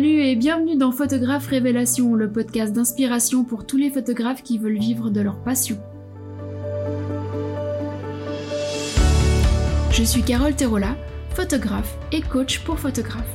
[0.00, 4.78] Salut et bienvenue dans Photographe Révélation, le podcast d'inspiration pour tous les photographes qui veulent
[4.78, 5.76] vivre de leur passion.
[9.90, 10.96] Je suis Carole Terola,
[11.34, 13.28] photographe et coach pour photographes.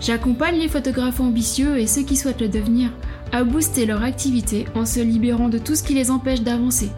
[0.00, 2.88] J'accompagne les photographes ambitieux et ceux qui souhaitent le devenir
[3.32, 6.88] à booster leur activité en se libérant de tout ce qui les empêche d'avancer.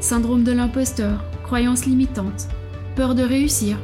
[0.00, 2.48] Syndrome de l'imposteur, croyances limitantes,
[2.94, 3.78] peur de réussir.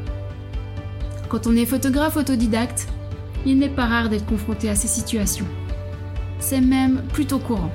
[1.29, 2.89] Quand on est photographe autodidacte,
[3.45, 5.47] il n'est pas rare d'être confronté à ces situations.
[6.39, 7.71] C'est même plutôt courant.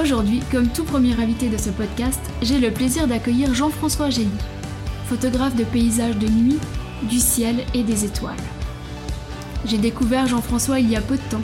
[0.00, 4.30] Aujourd'hui, comme tout premier invité de ce podcast, j'ai le plaisir d'accueillir Jean-François Gély,
[5.06, 6.58] photographe de paysages de nuit,
[7.02, 8.36] du ciel et des étoiles.
[9.64, 11.40] J'ai découvert Jean-François il y a peu de temps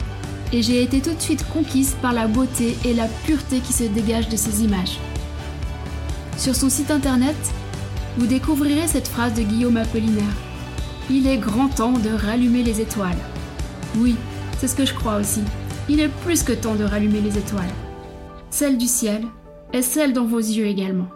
[0.53, 3.83] et j'ai été tout de suite conquise par la beauté et la pureté qui se
[3.83, 4.99] dégagent de ses images.
[6.37, 7.35] Sur son site internet,
[8.17, 10.23] vous découvrirez cette phrase de Guillaume Apollinaire.
[11.09, 13.17] Il est grand temps de rallumer les étoiles.
[13.97, 14.15] Oui,
[14.59, 15.41] c'est ce que je crois aussi.
[15.89, 17.73] Il est plus que temps de rallumer les étoiles
[18.49, 19.23] celle du ciel
[19.73, 21.07] et celle dans vos yeux également.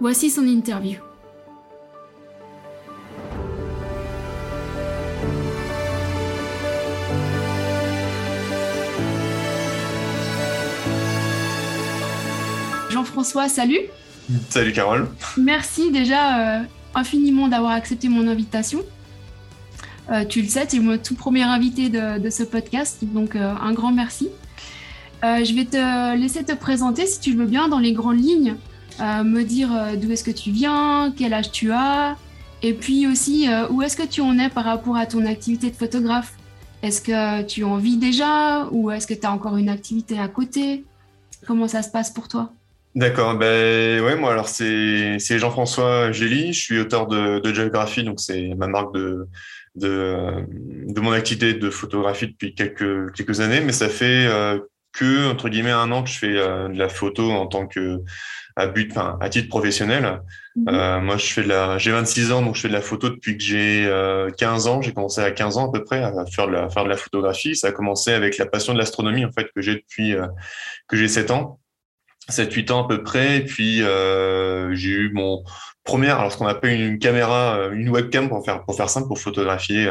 [0.00, 0.98] Voici son interview.
[13.10, 13.80] Jean-François, salut.
[14.50, 15.08] Salut Carole.
[15.36, 16.62] Merci déjà euh,
[16.94, 18.82] infiniment d'avoir accepté mon invitation.
[20.12, 23.52] Euh, tu le sais, tu es mon tout premier invité de, ce podcast, donc euh,
[23.60, 24.28] un grand merci.
[25.24, 28.54] Je vais te laisser te présenter, si tu veux bien, dans les grandes lignes,
[29.00, 32.16] me dire d'où est-ce que tu viens, quel âge tu as,
[32.62, 35.76] et puis aussi où est-ce que tu en es par rapport à ton activité de
[35.76, 36.34] photographe?
[36.82, 40.28] Est-ce que tu en vis déjà ou est-ce que tu as encore une activité à
[40.28, 40.84] côté?
[41.46, 42.52] Comment ça se passe pour toi?
[42.94, 48.18] D'accord, ben ouais, moi alors c'est Jean-François Gély, je suis auteur de, de Géographie, donc
[48.18, 49.28] c'est ma marque de,
[49.76, 54.28] de, de mon activité de photographie depuis quelques, quelques années, mais ça fait
[54.92, 58.00] que entre guillemets un an que je fais euh, de la photo en tant que
[58.56, 60.20] à but, enfin à titre professionnel.
[60.56, 60.68] Mhm.
[60.68, 63.08] Euh, moi, je fais de la, j'ai 26 ans, donc je fais de la photo
[63.08, 63.84] depuis que j'ai
[64.36, 64.82] 15 euh, ans.
[64.82, 66.96] J'ai commencé à 15 ans à peu près à faire de la, faire de la
[66.96, 67.54] photographie.
[67.54, 70.14] Ça a commencé avec la passion de l'astronomie en fait que j'ai depuis
[70.88, 71.59] que j'ai 7 ans,
[72.28, 73.38] 7-8 ans à peu près.
[73.38, 75.44] Et puis j'ai eu mon
[75.90, 79.18] première, alors ce qu'on appelle une caméra, une webcam pour faire pour faire simple, pour
[79.18, 79.90] photographier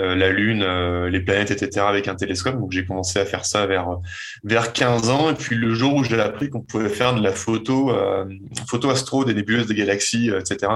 [0.00, 1.84] euh, la Lune, euh, les planètes, etc.
[1.88, 2.56] avec un télescope.
[2.56, 3.98] Donc j'ai commencé à faire ça vers
[4.44, 5.30] vers 15 ans.
[5.30, 8.24] Et puis le jour où j'ai appris qu'on pouvait faire de la photo, euh,
[8.68, 10.72] photo astro des nébuleuses des galaxies, etc.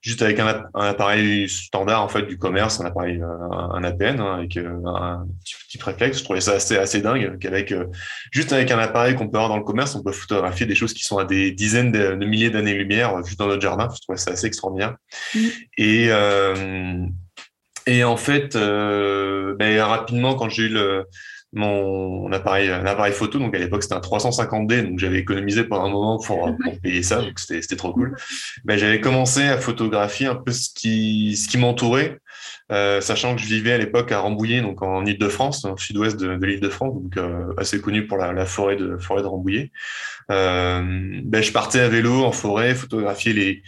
[0.00, 4.56] Juste avec un, appareil standard en fait du commerce, un appareil, un, APN hein, avec
[4.56, 5.26] un
[5.68, 6.18] petit, préflexe.
[6.18, 7.74] Je trouvais ça assez dingue qu'avec
[8.30, 10.94] juste avec un appareil qu'on peut avoir dans le commerce, on peut photographier des choses
[10.94, 13.88] qui sont à des dizaines de, milliers d'années-lumière juste dans notre jardin.
[14.02, 14.96] Trouvais ça assez extraordinaire.
[15.34, 15.40] Mmh.
[15.78, 16.10] Et
[17.86, 21.06] et en fait, euh, ben, rapidement, quand j'ai eu le,
[21.52, 25.86] mon appareil, un appareil photo, donc à l'époque c'était un 350D, donc j'avais économisé pendant
[25.86, 28.16] un moment pour, pour payer ça, donc c'était trop cool.
[28.64, 32.18] Ben, j'avais commencé à photographier un peu ce qui, ce qui m'entourait,
[32.70, 36.16] euh, sachant que je vivais à l'époque à Rambouillet, donc en Île-de-France, dans le sud-ouest
[36.16, 39.72] de, de l'Île-de-France, donc euh, assez connu pour la, la, forêt de forêt de Rambouillet.
[40.30, 40.82] Euh,
[41.24, 43.62] ben, je partais à vélo en forêt, photographier les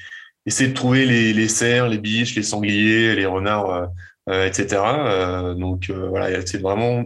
[0.47, 3.87] essayer de trouver les, les cerfs, les biches, les sangliers, les renards, euh,
[4.31, 4.83] euh etc.
[4.83, 7.05] Euh, donc euh, voilà, c'est vraiment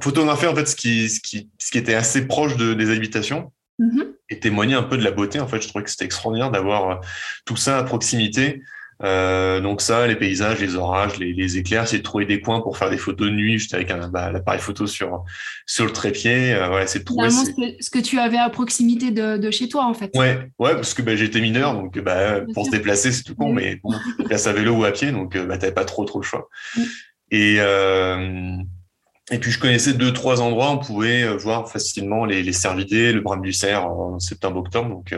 [0.00, 3.52] photographier en fait ce qui, ce qui, ce qui était assez proche de, des habitations
[3.78, 4.12] mm-hmm.
[4.30, 5.38] et témoigner un peu de la beauté.
[5.38, 7.00] En fait, je trouvais que c'était extraordinaire d'avoir
[7.44, 8.62] tout ça à proximité.
[9.02, 12.60] Euh, donc ça, les paysages, les orages, les, les éclairs, c'est de trouver des coins
[12.60, 15.24] pour faire des photos de nuit, juste avec un bah, l'appareil photo sur
[15.66, 16.52] sur le trépied.
[16.52, 19.68] Euh, ouais, c'est trouver ce que, ce que, tu avais à proximité de, de, chez
[19.68, 20.10] toi en fait.
[20.14, 23.52] Ouais, ouais, parce que bah, j'étais mineur, donc bah, pour se déplacer c'est tout con,
[23.52, 26.20] mais bon, déplacer à vélo ou à pied, donc euh, bah, t'avais pas trop trop
[26.20, 26.48] le choix.
[27.30, 28.56] Et euh,
[29.30, 33.12] et puis je connaissais deux trois endroits où on pouvait voir facilement les, les cervidés,
[33.12, 35.14] le brame du cerf en septembre-octobre, donc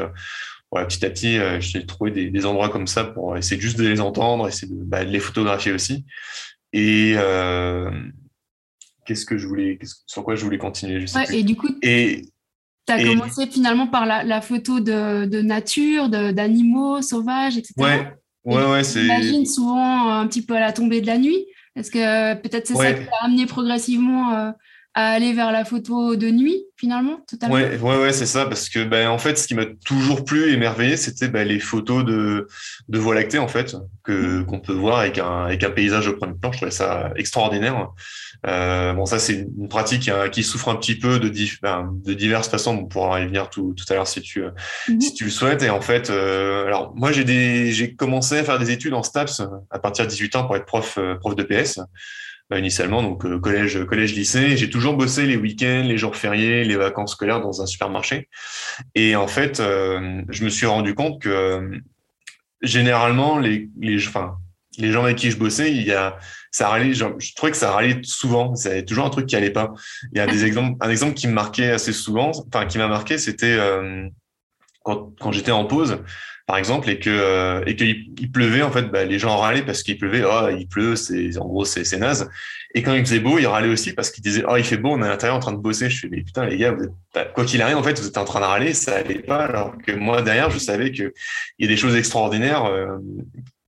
[0.71, 3.87] petit à petit, euh, j'ai trouvé des, des, endroits comme ça pour essayer juste de
[3.87, 6.05] les entendre, essayer de, bah, de les photographier aussi.
[6.73, 7.91] Et euh,
[9.07, 12.23] qu'est-ce que je voulais, sur quoi je voulais continuer je sais Et du coup, tu
[12.89, 17.75] as commencé finalement par la, la photo de, de nature, d'animaux sauvages, etc.
[17.79, 18.13] Ouais,
[18.45, 18.85] ouais, ouais.
[18.85, 21.47] J'imagine souvent un petit peu à la tombée de la nuit.
[21.77, 24.51] Est-ce que peut-être c'est ça qui t'a amené progressivement euh,
[24.97, 27.55] à aller vers la photo de nuit finalement totalement.
[27.55, 30.51] Ouais, ouais, ouais, c'est ça parce que ben en fait, ce qui m'a toujours plu
[30.53, 32.49] émerveillé, c'était ben, les photos de
[32.89, 36.15] de voie lactée en fait que qu'on peut voir avec un avec un paysage au
[36.15, 36.51] premier plan.
[36.51, 37.91] Je trouvais ça extraordinaire.
[38.47, 42.15] Euh, bon, ça c'est une pratique hein, qui souffre un petit peu de ben, de
[42.15, 42.75] diverses façons.
[42.75, 44.45] On pourra y venir tout tout à l'heure si tu
[44.89, 44.99] mhm.
[44.99, 45.63] si tu le souhaites.
[45.63, 49.03] Et en fait, euh, alors moi j'ai des j'ai commencé à faire des études en
[49.03, 51.81] STAPS à partir de 18 ans pour être prof euh, prof de PS
[52.49, 54.57] bah, initialement, donc euh, collège, collège, lycée.
[54.57, 58.29] J'ai toujours bossé les week-ends, les jours fériés, les vacances scolaires dans un supermarché.
[58.95, 61.79] Et en fait, euh, je me suis rendu compte que euh,
[62.63, 64.37] généralement, les, les, enfin,
[64.79, 66.19] les gens avec qui je bossais, il y a,
[66.53, 68.55] ça râlait, je, je trouvais que ça râlait souvent.
[68.55, 69.75] C'est toujours un truc qui allait pas.
[70.13, 72.87] Il y a des exemples, un exemple qui me marquait assez souvent, enfin, qui m'a
[72.87, 73.59] marqué, c'était
[74.87, 75.99] quand, quand j'étais en pause
[76.47, 79.65] par exemple, et que euh, et qu'il il pleuvait, en fait, bah, les gens râlaient
[79.65, 80.23] parce qu'il pleuvait.
[80.25, 82.31] Oh, il pleut, c'est en gros c'est naze.
[82.73, 84.91] Et quand il faisait beau, ils râlaient aussi parce qu'ils disaient oh il fait beau,
[84.93, 85.91] on est à l'intérieur en train de bosser.
[85.91, 88.17] Je fais mais putain les gars, vous êtes, quoi qu'il arrive, en fait, vous êtes
[88.17, 89.45] en train de râler, ça allait pas.
[89.45, 91.13] Alors que moi derrière, je savais que
[91.59, 92.97] il y a des choses extraordinaires euh,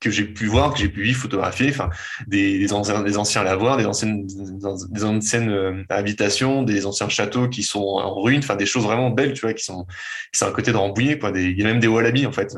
[0.01, 1.91] que j'ai pu voir, que j'ai pu photographier, enfin
[2.27, 7.63] des, anciens, des anciens lavoirs, des anciennes, des anciennes euh, habitations, des anciens châteaux qui
[7.63, 9.87] sont en ruine, enfin des choses vraiment belles, tu vois, qui sont
[10.33, 11.33] qui sont à côté de Rambouillet, quoi.
[11.33, 12.57] Des, il y a même des wallabies en fait.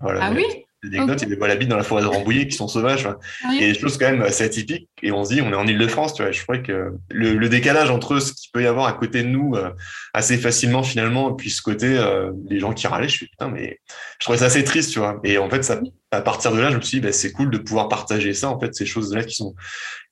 [0.00, 0.44] Voilà, ah oui?
[0.88, 3.06] Des anecdotes, il y a des dans la forêt de Rambouillet qui sont sauvages.
[3.06, 4.88] Ah il y a des choses quand même assez atypiques.
[5.02, 6.32] Et on se dit, on est en Ile-de-France, tu vois.
[6.32, 9.28] Je crois que le, le, décalage entre ce qu'il peut y avoir à côté de
[9.28, 9.70] nous euh,
[10.12, 13.48] assez facilement finalement, et puis ce côté, euh, les gens qui râlaient, je suis putain,
[13.48, 13.80] mais
[14.18, 15.20] je trouvais ça assez triste, tu vois.
[15.24, 17.50] Et en fait, ça, à partir de là, je me suis dit, bah, c'est cool
[17.50, 19.54] de pouvoir partager ça, en fait, ces choses-là qui sont,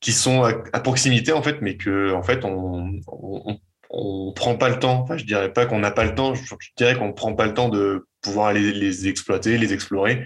[0.01, 3.59] qui sont à, proximité, en fait, mais que, en fait, on, on,
[3.93, 5.01] on prend pas le temps.
[5.03, 6.35] Enfin, je dirais pas qu'on n'a pas le temps.
[6.35, 6.43] Je,
[6.77, 10.25] dirais qu'on prend pas le temps de pouvoir aller les exploiter, les explorer,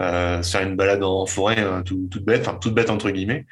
[0.00, 3.46] euh, faire une balade en forêt hein, tout, toute bête, enfin toute bête entre guillemets.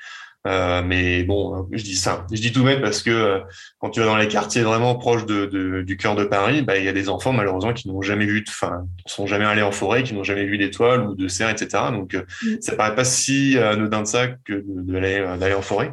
[0.47, 2.27] Euh, mais bon, je dis ça.
[2.33, 3.41] Je dis tout bête parce que euh,
[3.79, 6.79] quand tu vas dans les quartiers vraiment proches de, de, du cœur de Paris, bah,
[6.79, 9.73] il y a des enfants malheureusement qui n'ont jamais vu, enfin, sont jamais allés en
[9.73, 11.85] forêt, qui n'ont jamais vu d'étoiles ou de cerfs, etc.
[11.93, 12.61] Donc, euh, mm.
[12.61, 15.93] ça paraît pas si anodin de ça que d'aller en forêt.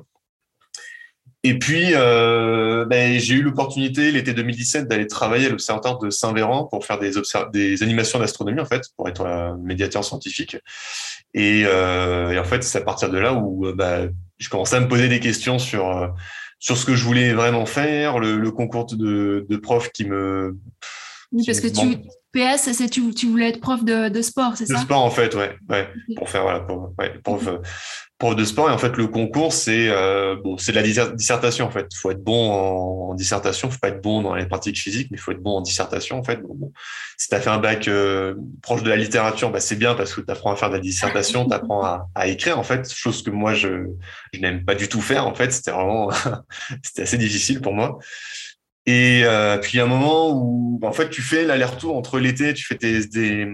[1.47, 6.65] Et puis, euh, ben, j'ai eu l'opportunité l'été 2017 d'aller travailler à l'Observatoire de Saint-Véran
[6.65, 7.11] pour faire des,
[7.53, 10.57] des animations d'astronomie, en fait, pour être un médiateur scientifique.
[11.33, 13.99] Et, euh, et en fait, c'est à partir de là où bah,
[14.39, 16.07] je commençais à me poser des questions sur, euh,
[16.59, 20.57] sur ce que je voulais vraiment faire, le, le concours de, de prof qui me...
[21.31, 21.95] Oui, parce que tu,
[22.33, 24.73] PS, c'est tu, tu voulais être prof de, de sport, c'est ça?
[24.73, 25.55] De sport, en fait, ouais.
[25.69, 27.47] ouais Pour faire, voilà, pour, ouais, prof,
[28.17, 28.69] prof de sport.
[28.69, 31.87] Et en fait, le concours, c'est euh, bon, c'est de la dissertation en fait.
[31.93, 35.17] Faut être bon en, dissertation, il faut pas être bon dans les pratiques physiques, mais
[35.17, 36.39] faut être bon en dissertation en fait.
[37.17, 40.13] Si tu as fait un bac euh, proche de la littérature, bah, c'est bien parce
[40.13, 43.31] que tu apprends à faire de la dissertation, tu à, écrire en fait, chose que
[43.31, 43.87] moi je,
[44.33, 45.51] je n'aime pas du tout faire en fait.
[45.51, 46.09] C'était vraiment
[46.83, 47.99] c'était assez difficile pour moi.
[48.85, 52.19] Et euh, puis il y a un moment où en fait tu fais l'aller-retour entre
[52.19, 53.45] l'été, tu fais tes, des,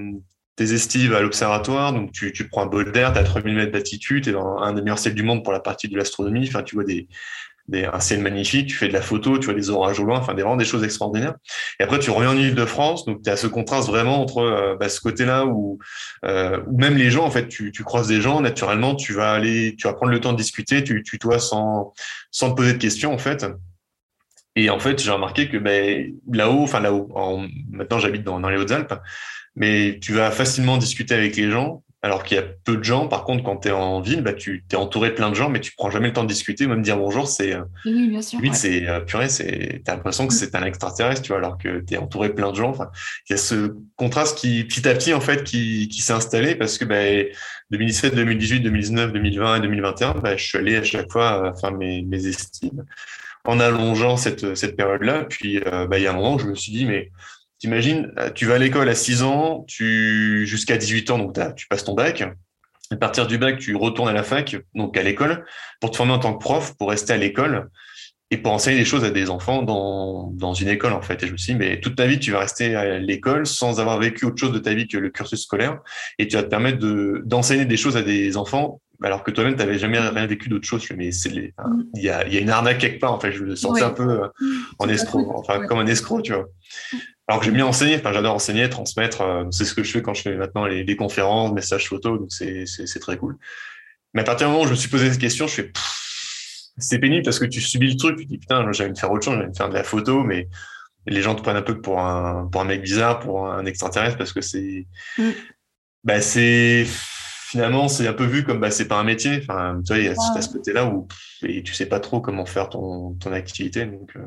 [0.55, 3.71] tes estives à l'observatoire, donc tu, tu prends un bol d'air, tu as 3000 mètres
[3.71, 6.47] d'altitude, tu es dans un des meilleurs ciels du monde pour la partie de l'astronomie,
[6.47, 7.07] enfin tu vois des,
[7.67, 10.19] des, un ciel magnifique, tu fais de la photo, tu vois des orages au loin,
[10.19, 11.35] enfin des, vraiment des choses extraordinaires.
[11.79, 14.89] Et après tu reviens en Ile-de-France, donc tu as ce contraste vraiment entre euh, bah,
[14.89, 15.79] ce côté-là où,
[16.25, 19.31] euh, où même les gens, en fait, tu, tu croises des gens, naturellement tu vas
[19.31, 21.94] aller, tu vas prendre le temps de discuter, tu, tu dois sans,
[22.29, 23.45] sans te poser de questions en fait.
[24.55, 27.09] Et en fait, j'ai remarqué que ben, là-haut, enfin là-haut,
[27.71, 28.94] maintenant j'habite dans, dans les Hautes-Alpes,
[29.55, 33.07] mais tu vas facilement discuter avec les gens, alors qu'il y a peu de gens.
[33.07, 35.50] Par contre, quand tu es en ville, bah, tu es entouré de plein de gens,
[35.50, 37.53] mais tu prends jamais le temps de discuter, même dire bonjour, c'est.
[37.53, 38.39] Euh, oui, bien sûr.
[38.53, 39.81] c'est euh, purée, c'est.
[39.86, 40.38] T'as l'impression que mm.
[40.38, 42.72] c'est un extraterrestre, tu vois, alors que tu es entouré de plein de gens.
[42.72, 42.89] Enfin,
[43.29, 46.55] il y a ce contraste qui, petit à petit, en fait, qui, qui s'est installé
[46.55, 47.29] parce que, bah,
[47.72, 51.72] 2017, 2018, 2019, 2020 et 2021, bah, je suis allé à chaque fois euh, faire
[51.72, 52.83] mes, mes estimes
[53.45, 55.25] en allongeant cette, cette période-là.
[55.29, 57.12] Puis, euh, bah, il y a un moment où je me suis dit, mais
[57.63, 61.65] T'imagines, euh, tu vas à l'école à 6 ans, tu jusqu'à 18 ans, donc tu
[61.70, 62.22] passes ton bac.
[62.91, 65.46] À partir du bac, tu retournes à la fac, donc à l'école,
[65.79, 67.70] pour te former en tant que prof, pour rester à l'école
[68.32, 71.24] et pour enseigner des choses à des enfants dans, dans une école, en fait.
[71.24, 73.79] Et je me suis dit, mais toute ta vie, tu vas rester à l'école sans
[73.79, 75.79] avoir vécu autre chose de ta vie que le cursus scolaire.
[76.20, 79.53] Et tu vas te permettre de, d'enseigner des choses à des enfants alors que toi-même,
[79.53, 80.86] tu n'avais jamais rien vécu d'autre chose.
[80.96, 81.51] Mais mm.
[81.96, 83.13] il y, a, y a une arnaque quelque part.
[83.13, 84.27] En fait, je me sentais un peu euh,
[84.79, 86.48] en escroc, enfin, comme un escroc, tu vois.
[87.27, 89.22] Alors que j'aime bien enseigner, enfin, j'adore enseigner, transmettre.
[89.22, 92.20] Euh, c'est ce que je fais quand je fais maintenant les, les conférences, messages photos,
[92.20, 93.38] donc c'est, très cool.
[94.13, 95.72] Mais à partir du moment où je me suis posé cette question, je fais
[96.77, 98.98] c'est pénible parce que tu subis le truc, tu te dis putain, j'ai envie de
[98.98, 100.50] faire autre chose, j'ai envie de faire de la photo, mais
[101.06, 104.18] les gens te prennent un peu pour un, pour un mec bizarre, pour un extraterrestre,
[104.18, 104.88] parce que c'est,
[105.18, 105.32] mm.
[106.03, 109.39] bah, c'est, finalement, c'est un peu vu comme bah, c'est pas un métier.
[109.42, 111.08] Enfin, tu vois, il y a ce côté-là où
[111.44, 113.86] et tu sais pas trop comment faire ton, ton activité.
[113.86, 114.18] Donc,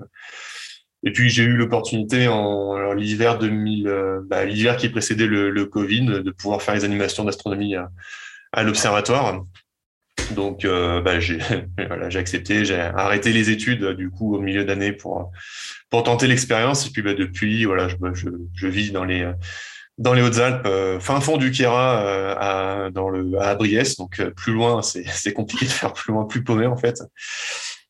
[1.06, 6.04] et puis j'ai eu l'opportunité en l'hiver 2000, euh, bah, l'hiver qui précédait le, Covid,
[6.04, 7.76] de pouvoir faire les animations d'astronomie
[8.52, 9.44] à, l'observatoire.
[10.34, 11.38] Donc euh, bah, j'ai
[12.18, 15.30] accepté, j'ai arrêté les études du coup au milieu d'année pour
[15.90, 16.88] pour tenter l'expérience.
[16.88, 17.96] Et puis bah, depuis voilà, je,
[18.54, 19.30] je vis dans les
[19.98, 24.52] dans les Hautes-Alpes, euh, fin fond du euh, à, dans le, à Briès, donc plus
[24.52, 27.02] loin, c'est compliqué de faire plus loin, plus paumé en fait.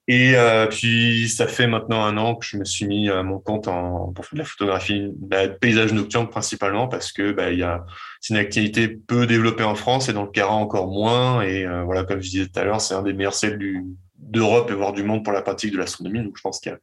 [0.09, 3.41] Et euh, puis, ça fait maintenant un an que je me suis mis à mon
[3.41, 7.51] compte en, pour faire de la photographie bah, de paysage nocturne principalement parce que bah,
[7.51, 7.85] y a
[8.21, 11.43] c'est une activité peu développée en France et dans le Cara encore moins.
[11.43, 13.59] Et euh, voilà, comme je disais tout à l'heure, c'est un des meilleurs ciels
[14.19, 16.23] d'Europe et voire du monde pour la pratique de l'astronomie.
[16.23, 16.79] Donc, je pense qu'il y a,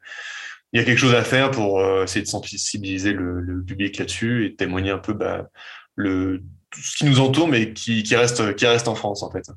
[0.79, 4.45] y a quelque chose à faire pour euh, essayer de sensibiliser le, le public là-dessus
[4.45, 5.49] et témoigner un peu bah,
[5.95, 9.31] le, tout ce qui nous entoure, mais qui, qui, reste, qui reste en France en
[9.31, 9.49] fait.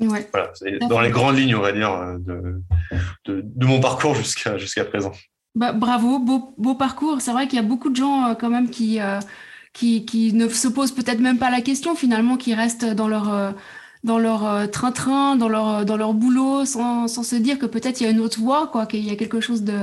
[0.00, 0.28] Ouais.
[0.32, 0.52] Voilà,
[0.88, 2.62] dans les grandes lignes, on va dire, euh, de,
[3.26, 5.12] de, de mon parcours jusqu'à jusqu'à présent.
[5.54, 7.20] Bah, bravo, beau, beau parcours.
[7.20, 9.20] C'est vrai qu'il y a beaucoup de gens euh, quand même qui, euh,
[9.72, 13.32] qui, qui, ne se posent peut-être même pas la question finalement, qui restent dans leur
[13.32, 13.52] euh,
[14.02, 18.04] dans leur train-train, dans leur dans leur boulot, sans, sans se dire que peut-être il
[18.04, 19.78] y a une autre voie, quoi, qu'il y a quelque chose de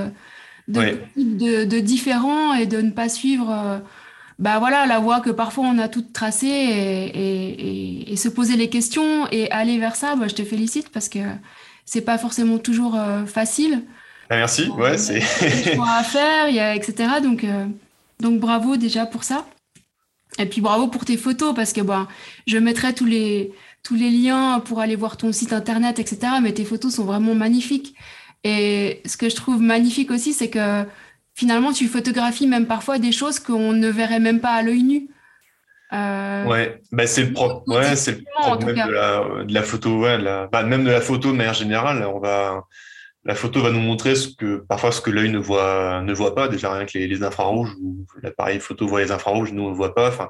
[0.68, 1.08] de, ouais.
[1.18, 3.82] de, de, différent et de ne pas suivre
[4.42, 8.70] bah voilà, la voie que parfois on a toute tracée et, et, se poser les
[8.70, 11.20] questions et aller vers ça, bah, je te félicite parce que
[11.86, 13.84] c'est pas forcément toujours euh, facile.
[14.32, 15.22] Ah, merci, ouais, c'est.
[15.42, 17.22] Il y a à faire, il y a, etc.
[17.22, 17.66] Donc, euh,
[18.20, 19.46] donc bravo déjà pour ça.
[20.40, 22.08] Et puis bravo pour tes photos parce que bah,
[22.48, 23.52] je mettrai tous les,
[23.84, 26.34] tous les liens pour aller voir ton site internet, etc.
[26.42, 27.94] Mais tes photos sont vraiment magnifiques.
[28.44, 30.84] Et ce que je trouve magnifique aussi, c'est que
[31.34, 35.10] finalement, tu photographies même parfois des choses qu'on ne verrait même pas à l'œil nu.
[35.94, 36.46] Euh...
[36.46, 37.64] Ouais, bah c'est le, pro...
[37.68, 40.48] ouais, c'est le problème de la, de la, photo, ouais, la...
[40.48, 42.06] Bah, même de la photo de manière générale.
[42.06, 42.64] On va,
[43.26, 46.34] la photo va nous montrer ce que parfois ce que l'œil ne voit ne voit
[46.34, 46.48] pas.
[46.48, 49.76] Déjà rien que les, les infrarouges, ou l'appareil photo voit les infrarouges, nous on ne
[49.76, 50.08] voit pas.
[50.08, 50.30] Enfin,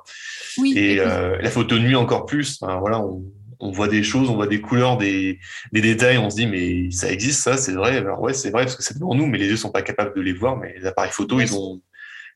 [0.57, 2.57] oui, et euh, la photo de nuit encore plus.
[2.61, 3.23] Enfin, voilà, on,
[3.61, 5.39] on voit des choses, on voit des couleurs, des,
[5.71, 7.97] des détails, on se dit mais ça existe ça, c'est vrai.
[7.97, 10.15] Alors ouais, c'est vrai parce que c'est devant nous, mais les yeux sont pas capables
[10.15, 10.57] de les voir.
[10.57, 11.81] Mais les appareils photo, ils ont,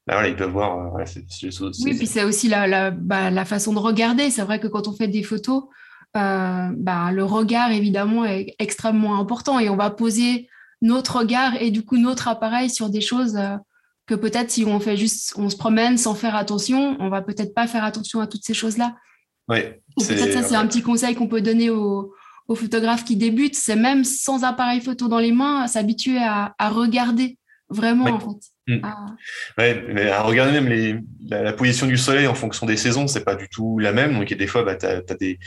[0.07, 0.95] bah, voilà, ils peuvent voir.
[0.95, 1.03] Euh,
[1.83, 4.29] oui, puis c'est aussi la, la, bah, la façon de regarder.
[4.29, 5.63] C'est vrai que quand on fait des photos,
[6.15, 10.47] euh, bah, le regard évidemment est extrêmement important et on va poser
[10.81, 13.35] notre regard et du coup notre appareil sur des choses.
[13.35, 13.57] Euh,
[14.07, 17.53] que peut-être si on fait juste, on se promène sans faire attention, on va peut-être
[17.53, 18.95] pas faire attention à toutes ces choses-là.
[19.47, 22.13] Ouais, peut-être ça, c'est un petit conseil qu'on peut donner aux,
[22.47, 26.69] aux, photographes qui débutent, c'est même sans appareil photo dans les mains, s'habituer à, à,
[26.69, 27.37] regarder
[27.69, 28.11] vraiment, ouais.
[28.11, 28.47] en fait.
[28.67, 28.79] Mmh.
[28.81, 29.05] Ah.
[29.59, 30.95] Ouais, mais à regarder même les,
[31.27, 34.13] la, la, position du soleil en fonction des saisons, c'est pas du tout la même.
[34.17, 35.37] Donc, des fois, bah, tu as, as, des,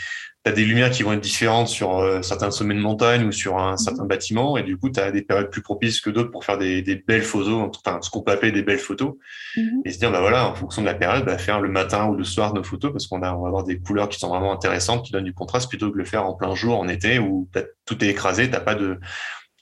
[0.48, 3.58] as des lumières qui vont être différentes sur euh, certains sommets de montagne ou sur
[3.58, 3.78] un mmh.
[3.78, 4.56] certain bâtiment.
[4.56, 6.96] Et du coup, tu as des périodes plus propices que d'autres pour faire des, des,
[6.96, 9.14] belles photos, enfin, ce qu'on peut appeler des belles photos.
[9.56, 9.80] Mmh.
[9.84, 12.14] Et se dire, bah voilà, en fonction de la période, bah, faire le matin ou
[12.14, 14.52] le soir nos photos parce qu'on a, on va avoir des couleurs qui sont vraiment
[14.52, 17.18] intéressantes, qui donnent du contraste plutôt que de le faire en plein jour, en été
[17.18, 17.48] où
[17.84, 18.98] tout est écrasé, t'as pas de,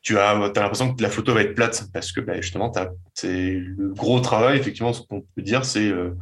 [0.07, 2.73] tu as, as l'impression que la photo va être plate parce que bah, justement,
[3.15, 6.17] c'est le gros travail, effectivement, ce qu'on peut dire, c'est euh,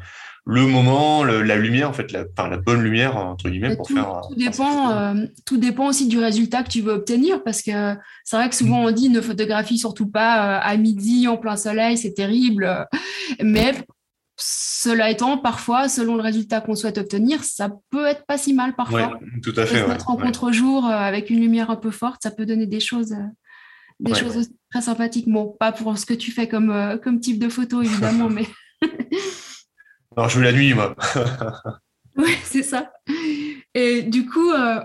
[0.47, 3.87] le moment, le, la lumière, en fait, la, enfin, la bonne lumière, entre guillemets, pour
[3.87, 4.21] tout, faire.
[4.29, 8.37] Tout dépend, euh, tout dépend aussi du résultat que tu veux obtenir parce que c'est
[8.37, 11.97] vrai que souvent on dit ne photographie surtout pas euh, à midi en plein soleil,
[11.97, 12.87] c'est terrible.
[13.43, 13.73] Mais
[14.37, 18.75] cela étant, parfois, selon le résultat qu'on souhaite obtenir, ça peut être pas si mal
[18.75, 19.13] parfois.
[19.13, 19.83] Ouais, tout à fait.
[19.83, 20.25] Se mettre en ouais.
[20.25, 23.15] contre-jour avec une lumière un peu forte, ça peut donner des choses
[24.01, 24.19] des ouais.
[24.19, 25.29] choses très sympathiques.
[25.29, 28.47] Bon, pas pour ce que tu fais comme, euh, comme type de photo, évidemment, mais.
[30.17, 30.95] Non, je veux la nuit, moi.
[32.17, 32.93] oui, c'est ça.
[33.75, 34.81] Et du coup, euh,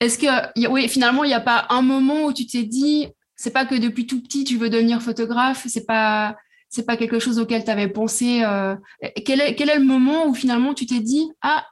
[0.00, 3.52] est-ce que, oui, finalement, il n'y a pas un moment où tu t'es dit, c'est
[3.52, 6.36] pas que depuis tout petit tu veux devenir photographe, c'est pas,
[6.68, 8.42] c'est pas quelque chose auquel tu avais pensé.
[8.44, 8.74] Euh,
[9.24, 11.66] quel, est, le moment où finalement tu t'es dit, ah,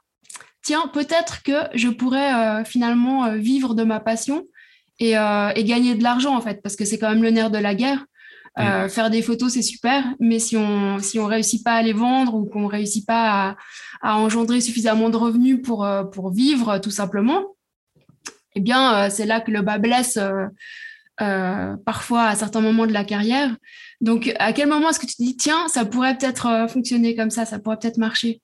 [0.61, 4.45] tiens, peut-être que je pourrais euh, finalement vivre de ma passion
[4.99, 7.57] et, et, gagner de l'argent en fait, parce que c'est quand même le nerf de
[7.57, 8.05] la guerre.
[8.59, 8.89] Euh, mmh.
[8.89, 12.35] Faire des photos, c'est super, mais si on si on réussit pas à les vendre
[12.35, 13.55] ou qu'on réussit pas à,
[14.01, 17.55] à, engendrer suffisamment de revenus pour euh, pour vivre tout simplement,
[18.55, 20.19] eh bien c'est là que le bas blesse
[21.85, 23.55] parfois à certains moments de la carrière.
[24.01, 27.29] Donc à quel moment est-ce que tu te dis tiens ça pourrait peut-être fonctionner comme
[27.29, 28.41] ça, ça pourrait peut-être marcher?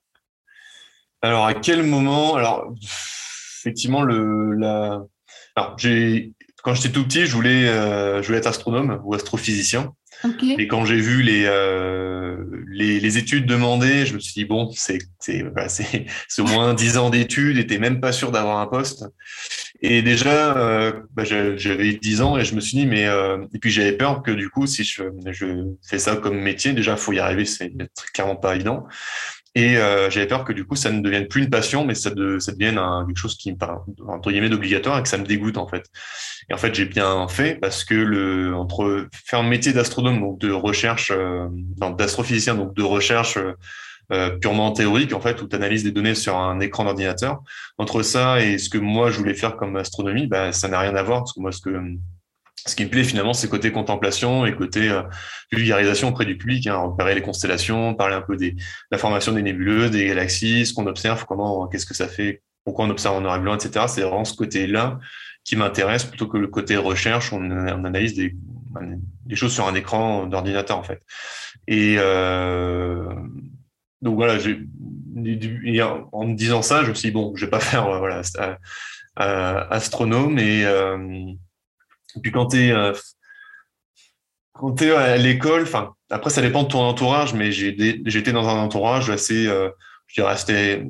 [1.20, 5.02] Alors à quel moment Alors effectivement le la
[5.54, 9.94] alors j'ai quand j'étais tout petit, je voulais, euh, je voulais être astronome ou astrophysicien.
[10.58, 11.44] Et quand j'ai vu les,
[12.68, 14.98] les, les, études demandées, je me suis dit, bon, c'est
[15.54, 15.66] bah,
[16.38, 19.04] au moins 10 ans d'études et t'es même pas sûr d'avoir un poste.
[19.80, 23.58] Et déjà, euh, bah, j'avais 10 ans et je me suis dit, mais euh, et
[23.58, 25.46] puis j'avais peur que du coup, si je, je
[25.88, 27.72] fais ça comme métier, déjà, faut y arriver, c'est
[28.12, 28.86] clairement pas évident.
[29.58, 32.10] Et euh, j'avais peur que du coup, ça ne devienne plus une passion, mais ça,
[32.10, 33.74] de, ça devienne quelque chose qui me paraît
[34.06, 35.84] entre guillemets d'obligatoire et que ça me dégoûte en fait.
[36.48, 40.38] Et en fait, j'ai bien fait parce que le entre faire un métier d'astronome, donc
[40.38, 41.48] de recherche, euh,
[41.98, 43.36] d'astrophysicien, donc de recherche
[44.12, 47.40] euh, purement théorique, en fait, où tu analyses des données sur un écran d'ordinateur.
[47.78, 50.94] Entre ça et ce que moi, je voulais faire comme astronomie, bah, ça n'a rien
[50.94, 51.22] à voir.
[51.22, 51.70] Parce que moi, ce que
[52.66, 55.02] ce qui me plaît finalement, c'est côté contemplation et côté euh,
[55.52, 59.32] vulgarisation auprès du public, hein, repérer les constellations, parler un peu des, de la formation
[59.32, 63.16] des nébuleuses, des galaxies, ce qu'on observe, comment, qu'est-ce que ça fait, pourquoi on observe
[63.16, 63.86] en noir et blanc, etc.
[63.88, 64.98] C'est vraiment ce côté-là
[65.44, 67.32] qui m'intéresse plutôt que le côté recherche.
[67.32, 68.34] On, on analyse des,
[69.24, 71.02] des, choses sur un écran d'ordinateur en fait.
[71.66, 73.08] Et euh,
[74.02, 74.34] donc voilà,
[76.12, 78.22] en me disant ça, je me suis dit, bon, je vais pas faire euh, voilà,
[78.40, 80.38] euh, astronome.
[80.38, 80.64] Et,
[82.16, 82.68] euh, puis quand tu es,
[84.80, 89.10] es à l'école, enfin, après, ça dépend de ton entourage, mais j'étais dans un entourage
[89.10, 89.48] assez,
[90.14, 90.86] dirais, c'était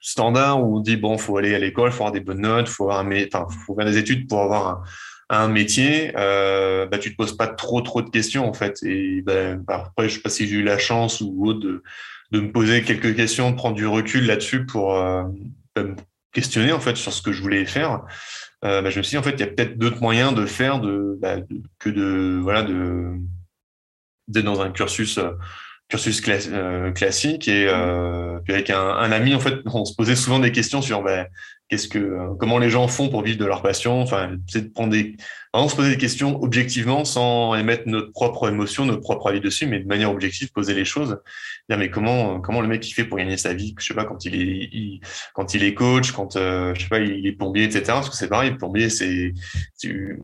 [0.00, 2.90] standard où on dit, bon, faut aller à l'école, faut avoir des bonnes notes, faut
[2.90, 4.82] avoir enfin, faut faire des études pour avoir un,
[5.30, 8.82] un métier, euh, bah, tu te poses pas trop trop de questions en fait.
[8.82, 11.82] Et bah, après, je sais pas si j'ai eu la chance ou autre de,
[12.32, 15.22] me poser quelques questions, de prendre du recul là-dessus pour euh,
[15.76, 15.94] me
[16.32, 18.02] questionner en fait sur ce que je voulais faire.
[18.64, 20.46] Euh, bah, je me suis dit en fait il y a peut-être d'autres moyens de
[20.46, 21.36] faire bah,
[21.78, 23.12] que de voilà de
[24.28, 25.32] d'être dans un cursus euh,
[25.88, 27.48] cursus euh, classique.
[27.48, 27.66] Et
[28.44, 31.26] puis avec un, un, ami en fait on se posait souvent des questions sur bah,
[32.38, 34.00] comment les gens font pour vivre de leur passion.
[34.00, 35.16] Enfin c'est de prendre des
[35.68, 39.78] se poser des questions objectivement sans émettre notre propre émotion notre propre avis dessus mais
[39.78, 41.18] de manière objective poser les choses.
[41.68, 43.74] Mais comment comment le mec il fait pour gagner sa vie?
[43.78, 45.00] Je sais pas quand il est
[45.32, 48.16] quand il est coach quand euh, je sais pas il est plombier etc parce que
[48.16, 49.32] c'est pareil plombier c'est
[49.78, 50.20] tu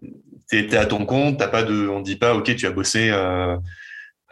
[0.48, 3.56] t'es à ton compte t'as pas de on dit pas ok tu as bossé euh,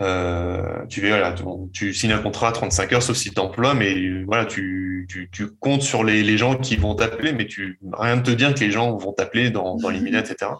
[0.00, 1.34] euh, tu, voilà,
[1.72, 5.28] tu, signes un contrat à 35 heures, sauf si tu emploies, mais voilà, tu, tu,
[5.32, 8.54] tu, comptes sur les, les gens qui vont t'appeler, mais tu rien de te dire
[8.54, 10.52] que les gens vont t'appeler dans, dans les minutes, etc.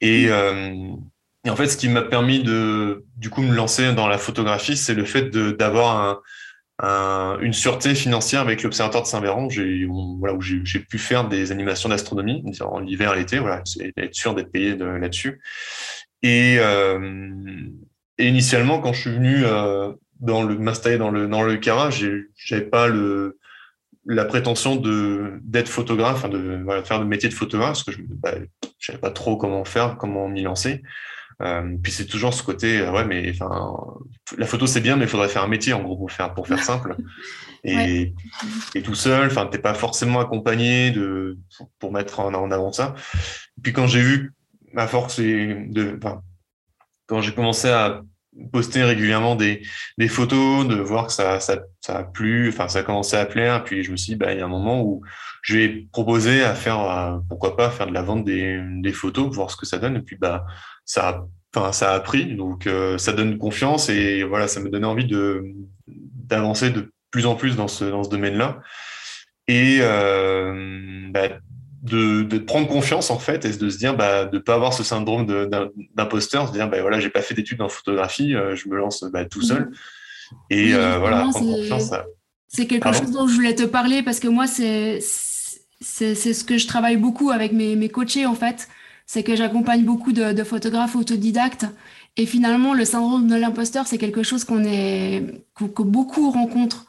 [0.00, 0.74] Et, euh,
[1.44, 4.76] et en fait, ce qui m'a permis de du coup me lancer dans la photographie,
[4.76, 6.20] c'est le fait d'avoir un,
[6.82, 9.86] un, une sûreté financière avec l'Observatoire de Saint-Véran, j'ai
[10.18, 13.62] voilà, où j'ai pu faire des animations d'astronomie en hiver, l'été, voilà,
[13.98, 15.40] être sûr d'être payé là-dessus.
[16.22, 16.98] Et euh,
[18.20, 21.90] et initialement, quand je suis venu euh, dans le m'installer dans le dans le Cara,
[21.90, 23.38] j'avais pas le
[24.06, 27.98] la prétention de d'être photographe, de, voilà, faire le métier de photographe, parce que je
[28.08, 28.32] bah,
[28.78, 30.82] savais pas trop comment faire, comment m'y lancer.
[31.42, 33.78] Euh, puis c'est toujours ce côté, euh, ouais, mais enfin,
[34.36, 36.46] la photo c'est bien, mais il faudrait faire un métier en gros pour faire pour
[36.46, 36.96] faire simple.
[37.62, 38.14] Et,
[38.74, 41.36] et tout seul, enfin, t'es pas forcément accompagné de
[41.78, 42.94] pour mettre en, en avant ça.
[43.58, 44.32] Et puis quand j'ai vu
[44.72, 46.22] ma force de, enfin,
[47.10, 48.02] quand j'ai commencé à
[48.52, 49.62] poster régulièrement des,
[50.08, 51.38] photos, de voir que ça,
[51.88, 53.64] a plu, enfin ça a commencé à plaire.
[53.64, 55.02] Puis je me suis dit, bah, il y a un moment où
[55.42, 59.50] je vais proposer à faire, pourquoi pas, faire de la vente des, des photos, voir
[59.50, 59.96] ce que ça donne.
[59.96, 60.46] Et puis bah
[60.84, 64.86] ça, enfin ça a pris, donc euh, ça donne confiance et voilà, ça me donnait
[64.86, 65.42] envie de
[65.88, 68.60] d'avancer de plus en plus dans ce dans ce domaine-là.
[69.48, 71.40] Et euh, bah,
[71.82, 74.82] de, de, prendre confiance en fait et de se dire bah, de pas avoir ce
[74.82, 75.26] syndrome
[75.94, 79.04] d'imposteur, se dire bah voilà j'ai pas fait d'études en photographie, euh, je me lance
[79.04, 79.70] bah, tout seul.
[80.50, 81.90] Et euh, voilà prendre confiance.
[82.48, 84.98] C'est quelque chose dont je voulais te parler parce que moi c'est
[85.80, 88.68] c'est ce que je travaille beaucoup avec mes, mes coachés en fait,
[89.06, 91.64] c'est que j'accompagne beaucoup de, de, photographes autodidactes.
[92.18, 96.84] Et finalement le syndrome de l'imposteur c'est quelque chose qu'on est que, beaucoup rencontrent,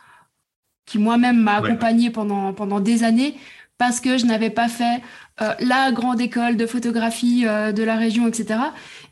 [0.86, 3.36] qui moi-même m'a accompagné pendant pendant des années
[3.82, 5.02] parce que je n'avais pas fait
[5.42, 8.60] euh, la grande école de photographie euh, de la région, etc.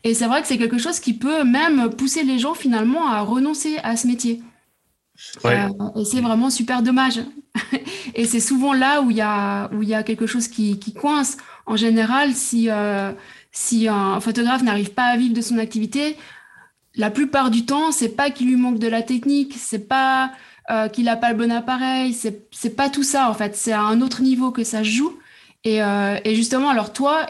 [0.04, 3.20] Et c'est vrai que c'est quelque chose qui peut même pousser les gens finalement à
[3.22, 4.40] renoncer à ce métier.
[5.44, 7.18] Euh, et c'est vraiment super dommage.
[8.14, 10.78] et c'est souvent là où il y a, où il y a quelque chose qui,
[10.78, 11.36] qui coince.
[11.66, 12.68] En général, si,
[13.50, 16.16] si un photographe n'arrive pas à vivre de son activité,
[16.94, 20.30] la plupart du temps, c'est pas qu'il lui manque de la technique, c'est pas
[20.70, 22.14] euh, qu'il n'a pas le bon appareil.
[22.14, 23.56] C'est pas tout ça, en fait.
[23.56, 25.18] C'est à un autre niveau que ça joue.
[25.64, 27.26] Et, euh, et justement, alors toi,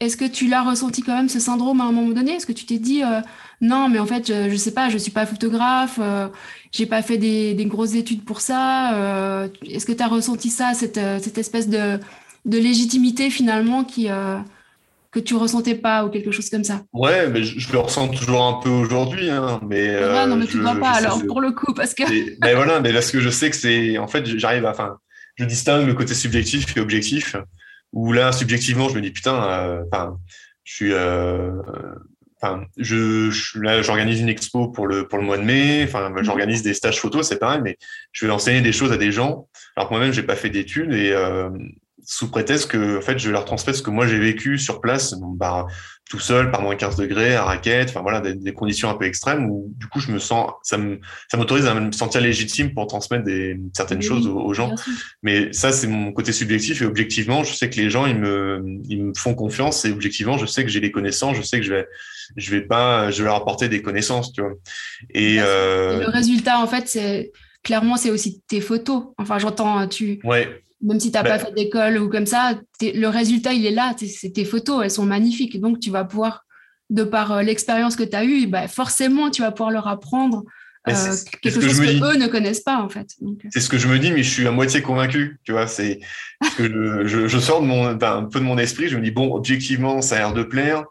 [0.00, 2.32] est-ce que tu l'as ressenti quand même, ce syndrome, à un moment donné?
[2.32, 3.20] Est-ce que tu t'es dit, euh,
[3.60, 5.98] non, mais en fait, je, ne sais pas, je suis pas photographe,
[6.72, 9.48] j'ai pas fait des, grosses études pour ça.
[9.66, 11.98] Est-ce que tu as ressenti ça, cette, cette espèce de,
[12.44, 14.08] de légitimité finalement qui,
[15.14, 18.44] que tu ressentais pas ou quelque chose comme ça Ouais, mais je, le ressens toujours
[18.44, 19.30] un peu aujourd'hui.
[19.30, 22.02] Hein, mais, non, mais tu ne vois pas alors, pour le coup, parce que.
[22.42, 23.96] mais, voilà, mais parce que je sais que c'est.
[23.98, 24.70] En fait, j'arrive à.
[24.70, 24.98] Enfin,
[25.36, 27.36] je distingue le côté subjectif et objectif.
[27.92, 30.18] Où là, subjectivement, je me dis, putain, enfin,
[30.64, 30.92] je suis
[32.76, 35.84] je, là, j'organise une expo pour le pour le mois de mai.
[35.84, 36.24] Enfin, mhm.
[36.24, 37.78] j'organise des stages photos, c'est pareil, mais
[38.12, 39.48] je vais enseigner des choses à des gens.
[39.76, 41.50] Alors que moi-même, j'ai pas fait d'études et euh,
[42.04, 44.80] sous prétexte que, en fait, je vais leur transmettre ce que moi j'ai vécu sur
[44.80, 45.66] place, bah,
[46.10, 49.50] tout seul, par moins 15 degrés, à raquette, enfin voilà, des, conditions un peu extrêmes
[49.50, 52.86] où, du coup, je me sens, ça me, ça m'autorise à me sentir légitime pour
[52.86, 54.74] transmettre des, certaines choses aux, gens.
[55.22, 58.62] Mais ça, c'est mon côté subjectif et objectivement, je sais que les gens, ils me,
[58.88, 61.64] ils me font confiance et objectivement, je sais que j'ai les connaissances, je sais que
[61.64, 61.86] je vais,
[62.36, 64.52] je vais pas, je vais leur apporter des connaissances, tu vois.
[65.14, 66.00] Et, euh...
[66.00, 69.04] le résultat, en fait, c'est, clairement, c'est aussi tes photos.
[69.16, 72.60] Enfin, j'entends, tu, ouais même si tu n'as pas ben fait d'école ou comme ça,
[72.80, 73.94] le résultat, il est là.
[73.98, 75.60] C'est tes photos, elles sont magnifiques.
[75.60, 76.44] Donc, tu vas pouvoir,
[76.90, 80.44] de par euh, l'expérience que tu as eue, bah, forcément, tu vas pouvoir leur apprendre
[80.84, 83.06] quelque chose que, eux ne connaissent pas en fait.
[83.22, 83.28] Euh.
[83.50, 85.38] C'est ce que je me dis, mais je suis à moitié convaincu.
[85.42, 86.00] Tu vois, c'est
[86.58, 88.88] que je, je, sors de mon, un peu de mon esprit.
[88.88, 90.84] Je me dis bon, objectivement, ça a l'air de plaire.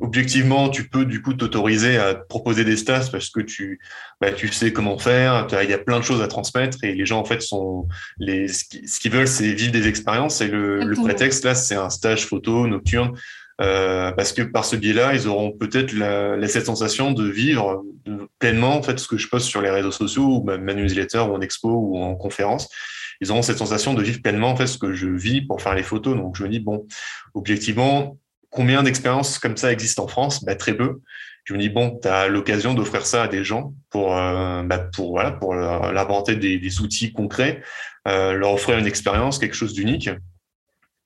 [0.00, 3.80] Objectivement, tu peux du coup t'autoriser à proposer des stats parce que tu,
[4.20, 5.46] bah, tu sais comment faire.
[5.62, 8.48] Il y a plein de choses à transmettre et les gens en fait sont les
[8.48, 10.42] ce qu'ils veulent, c'est vivre des expériences.
[10.42, 13.12] Et le, le prétexte là, c'est un stage photo nocturne
[13.60, 17.84] euh, parce que par ce biais-là, ils auront peut-être la, cette sensation de vivre
[18.38, 21.34] pleinement en fait ce que je poste sur les réseaux sociaux ou ma, newsletter ou
[21.34, 22.68] en expo ou en conférence.
[23.20, 25.74] Ils auront cette sensation de vivre pleinement en fait ce que je vis pour faire
[25.74, 26.16] les photos.
[26.16, 26.86] Donc je me dis bon,
[27.34, 28.16] objectivement,
[28.50, 30.44] combien d'expériences comme ça existent en France?
[30.44, 31.00] Bah, Très peu.
[31.42, 34.78] Je me dis bon, tu as l'occasion d'offrir ça à des gens pour euh, bah,
[34.78, 37.62] pour voilà pour leur, apporter des, des, outils concrets,
[38.06, 40.10] euh, leur offrir une expérience, quelque chose d'unique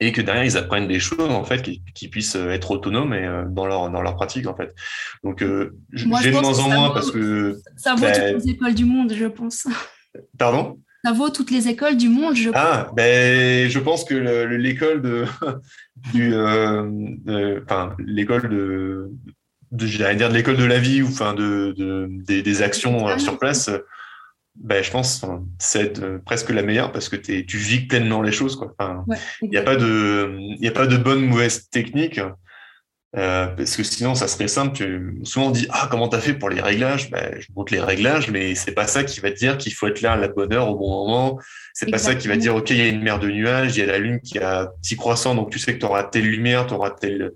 [0.02, 3.24] et que derrière ils apprennent des choses en fait qui, puissent euh, être autonomes et
[3.24, 4.74] euh, dans leur dans leur pratique en fait.
[5.22, 8.74] Donc euh, j'ai de moins en moins parce que ça vaut ben toutes les écoles
[8.74, 9.66] du monde, je pense.
[10.38, 10.78] Pardon?
[11.04, 15.24] Ça vaut toutes les écoles du monde, je Ah ben je pense que l'école de
[16.12, 16.34] du
[17.62, 19.10] enfin l'école de,
[19.70, 23.18] de j'allais dire de l'école de la vie ou enfin de, de des, des, actions
[23.18, 23.70] sur place
[24.54, 25.24] ben, je pense
[25.58, 28.60] c'est presque la meilleure parce que tu vis pleinement les choses.
[29.42, 32.20] Il n'y a, pas de, y a pas de bonne ou mauvaise technique.
[33.14, 34.74] Euh, parce que sinon, ça serait simple.
[34.74, 37.10] Tu, souvent, on dit Ah, comment tu as fait pour les réglages?
[37.10, 39.86] Ben, Je montre les réglages, mais c'est pas ça qui va te dire qu'il faut
[39.86, 41.38] être là à la bonne heure au bon moment.
[41.74, 43.76] C'est pas ça qui va te dire Ok, il y a une mer de nuages,
[43.76, 46.04] il y a la lune qui a petit croissant, donc tu sais que tu auras
[46.04, 47.32] telle lumière, tu auras telle,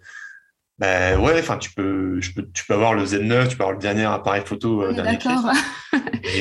[0.79, 3.73] ben ouais, enfin tu peux, je peux, tu peux avoir le Z9, tu peux avoir
[3.73, 5.51] le dernier appareil photo euh, dernier D'accord.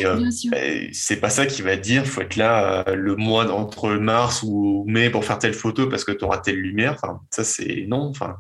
[0.04, 3.50] Euh, ben, c'est pas ça qui va te dire, faut être là euh, le mois
[3.54, 6.94] entre mars ou mai pour faire telle photo parce que tu auras telle lumière.
[6.96, 8.10] Enfin, ça c'est non.
[8.10, 8.36] Enfin,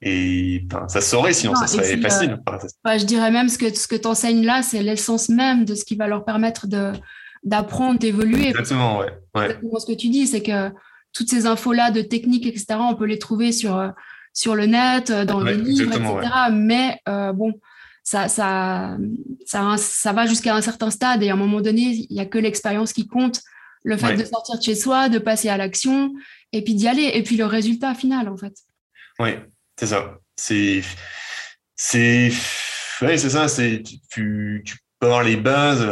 [0.00, 2.38] et enfin, ça saurait sinon ça serait facile.
[2.84, 5.84] je dirais même ce que ce que tu enseignes là, c'est l'essence même de ce
[5.84, 6.92] qui va leur permettre de
[7.44, 8.48] d'apprendre, d'évoluer.
[8.48, 9.12] Exactement, ouais.
[9.36, 9.44] ouais.
[9.44, 10.70] Exactement ce que tu dis, c'est que
[11.12, 12.66] toutes ces infos là de technique, etc.
[12.80, 13.92] On peut les trouver sur
[14.32, 16.34] sur le net, euh, dans les livres, etc.
[16.52, 17.54] Mais euh, bon,
[18.02, 18.96] ça, ça,
[19.46, 22.26] ça, ça va jusqu'à un certain stade et à un moment donné, il n'y a
[22.26, 23.40] que l'expérience qui compte.
[23.82, 26.12] Le fait de sortir de chez soi, de passer à l'action
[26.52, 27.10] et puis d'y aller.
[27.14, 28.52] Et puis le résultat final, en fait.
[29.18, 29.30] Oui,
[29.78, 30.18] c'est ça.
[30.36, 30.82] C'est.
[31.76, 32.30] C'est.
[33.00, 33.48] Ouais, c'est ça.
[33.48, 35.82] C'est, tu, tu peux avoir les bases,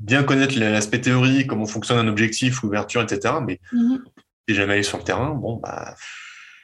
[0.00, 3.34] bien connaître l'aspect théorie, comment fonctionne un objectif, l'ouverture, etc.
[3.46, 3.98] Mais mm
[4.54, 5.94] jamais allé sur le terrain, bon, bah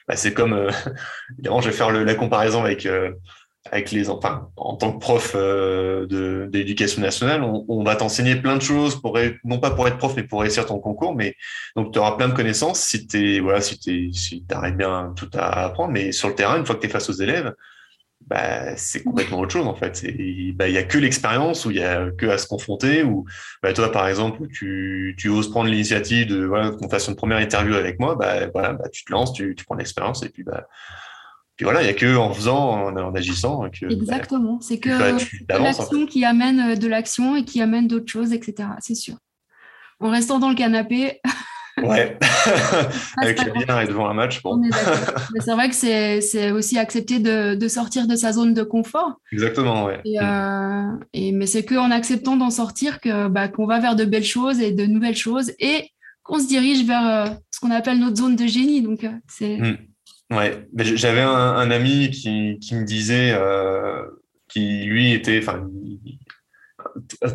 [0.08, 0.70] bah, c'est comme, euh,
[1.32, 3.12] évidemment, je vais faire le, la comparaison avec euh,
[3.72, 8.56] avec les, enfin, en tant que prof euh, d'éducation nationale, on, on va t'enseigner plein
[8.56, 11.14] de choses pour non pas pour être prof, mais pour réussir ton concours.
[11.14, 11.34] Mais
[11.74, 15.30] donc tu auras plein de connaissances si tu voilà, si tu si arrives bien tout
[15.32, 15.92] à apprendre.
[15.92, 17.54] Mais sur le terrain, une fois que tu es face aux élèves,
[18.26, 20.02] bah, c'est complètement autre chose en fait.
[20.02, 23.02] Il bah, y a que l'expérience où il y a que à se confronter.
[23.02, 23.24] Ou
[23.62, 27.38] bah, toi, par exemple, tu, tu oses prendre l'initiative de voilà qu'on fasse une première
[27.38, 28.14] interview avec moi.
[28.16, 30.66] Bah, voilà, bah, tu te lances, tu, tu prends l'expérience et puis bah,
[31.56, 33.68] puis voilà, il y a que en faisant, en, agissant.
[33.70, 34.60] Que, Exactement.
[34.60, 34.88] c'est que
[35.48, 38.68] l'action qui amène euh, de l'action et qui amène d'autres choses, etc.
[38.80, 39.14] C'est sûr.
[40.00, 41.20] En restant dans le canapé.
[41.82, 42.16] Ouais,
[43.16, 44.42] avec la bière et devant un match.
[44.42, 44.60] Bon.
[45.40, 49.20] c'est vrai que c'est aussi accepter de, de, sortir de sa zone de confort.
[49.32, 50.00] Exactement, ouais.
[50.04, 52.98] Et, euh, et mais c'est qu'en acceptant d'en sortir
[53.30, 55.90] bah, qu'on va vers de belles choses et de nouvelles choses et
[56.22, 58.80] qu'on se dirige vers euh, ce qu'on appelle notre zone de génie.
[58.80, 59.56] Donc, euh, c'est.
[59.58, 59.76] Hmm.
[60.30, 63.36] Ouais, j'avais un, un, ami qui, qui me disait,
[64.48, 65.68] qui lui était, enfin,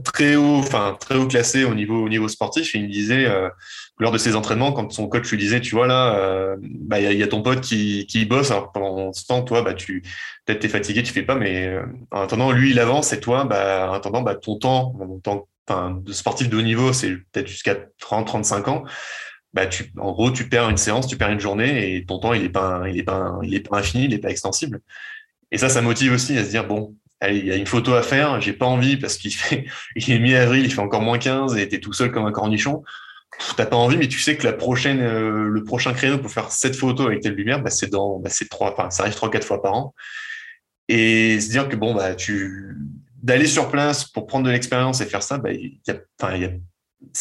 [0.03, 2.73] très haut, enfin très haut classé au niveau au niveau sportif.
[2.73, 3.27] Et il me disait
[3.99, 7.23] lors de ses entraînements, quand son coach lui disait, tu vois là, bah il y,
[7.23, 8.49] a ton pote qui qui bosse.
[8.51, 10.03] Alors pendant ce temps, toi, bah tu
[10.45, 11.77] peut-être t'es fatigué, tu fais pas, mais
[12.11, 15.47] en attendant, lui il avance et toi, bah en attendant, bah ton temps, ton temps,
[15.67, 18.85] enfin de sportif de haut niveau, c'est peut-être jusqu'à 30, 35 ans
[19.53, 22.33] bah tu, en gros, tu perds une séance, tu perds une journée et ton temps,
[22.33, 24.81] il est pas, il est pas, il est pas infini, il est pas extensible.
[25.51, 26.95] Et ça, ça motive aussi à se dire, bon,
[27.27, 30.19] il y a une photo à faire, j'ai pas envie parce qu'il fait, il est
[30.19, 32.83] mi-avril, il fait encore moins 15 et t'es tout seul comme un cornichon.
[33.55, 36.51] T'as pas envie, mais tu sais que la prochaine, euh, le prochain créneau pour faire
[36.51, 39.29] cette photo avec telle lumière, bah, c'est dans, bah, c'est trois, enfin, ça arrive trois,
[39.29, 39.93] quatre fois par an.
[40.87, 42.75] Et se dire que bon, bah, tu,
[43.21, 46.35] d'aller sur place pour prendre de l'expérience et faire ça, bah, il y a, enfin,
[46.35, 46.51] il y a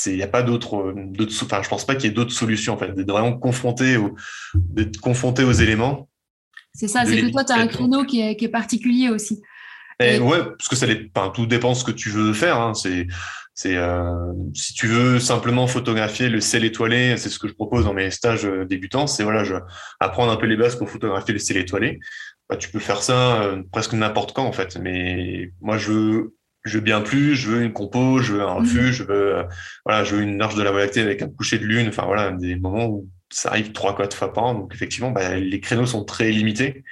[0.07, 2.75] il n'y a pas d'autres, d'autres, enfin, je pense pas qu'il y ait d'autres solutions,
[2.75, 4.17] en fait, d'être vraiment confronté, au,
[4.55, 6.09] d'être confronté aux éléments.
[6.75, 9.41] C'est ça, c'est que toi, tu as un créneau qui est, qui est particulier aussi.
[10.01, 12.61] Et Ouais, parce que ça enfin, tout dépend de ce que tu veux faire.
[12.61, 12.75] Hein.
[12.75, 13.07] C'est,
[13.59, 17.87] c'est, euh, si tu veux simplement photographier le ciel étoilé, c'est ce que je propose
[17.87, 19.09] dans mes stages euh, débutants.
[19.09, 19.57] C'est voilà, je,
[19.99, 21.99] apprendre un peu les bases pour photographier le ciel étoilé.
[22.49, 24.79] Bah, tu peux faire ça euh, presque n'importe quand en fait.
[24.81, 28.55] Mais moi, je veux je veux bien plus, je veux une compo, je veux un
[28.55, 29.43] refuge, je veux, euh,
[29.85, 31.89] voilà, je veux une arche de la Voie lactée avec un coucher de lune.
[31.89, 34.55] Enfin, voilà, des moments où ça arrive trois, quatre fois par an.
[34.55, 36.85] Donc, effectivement, bah, les créneaux sont très limités.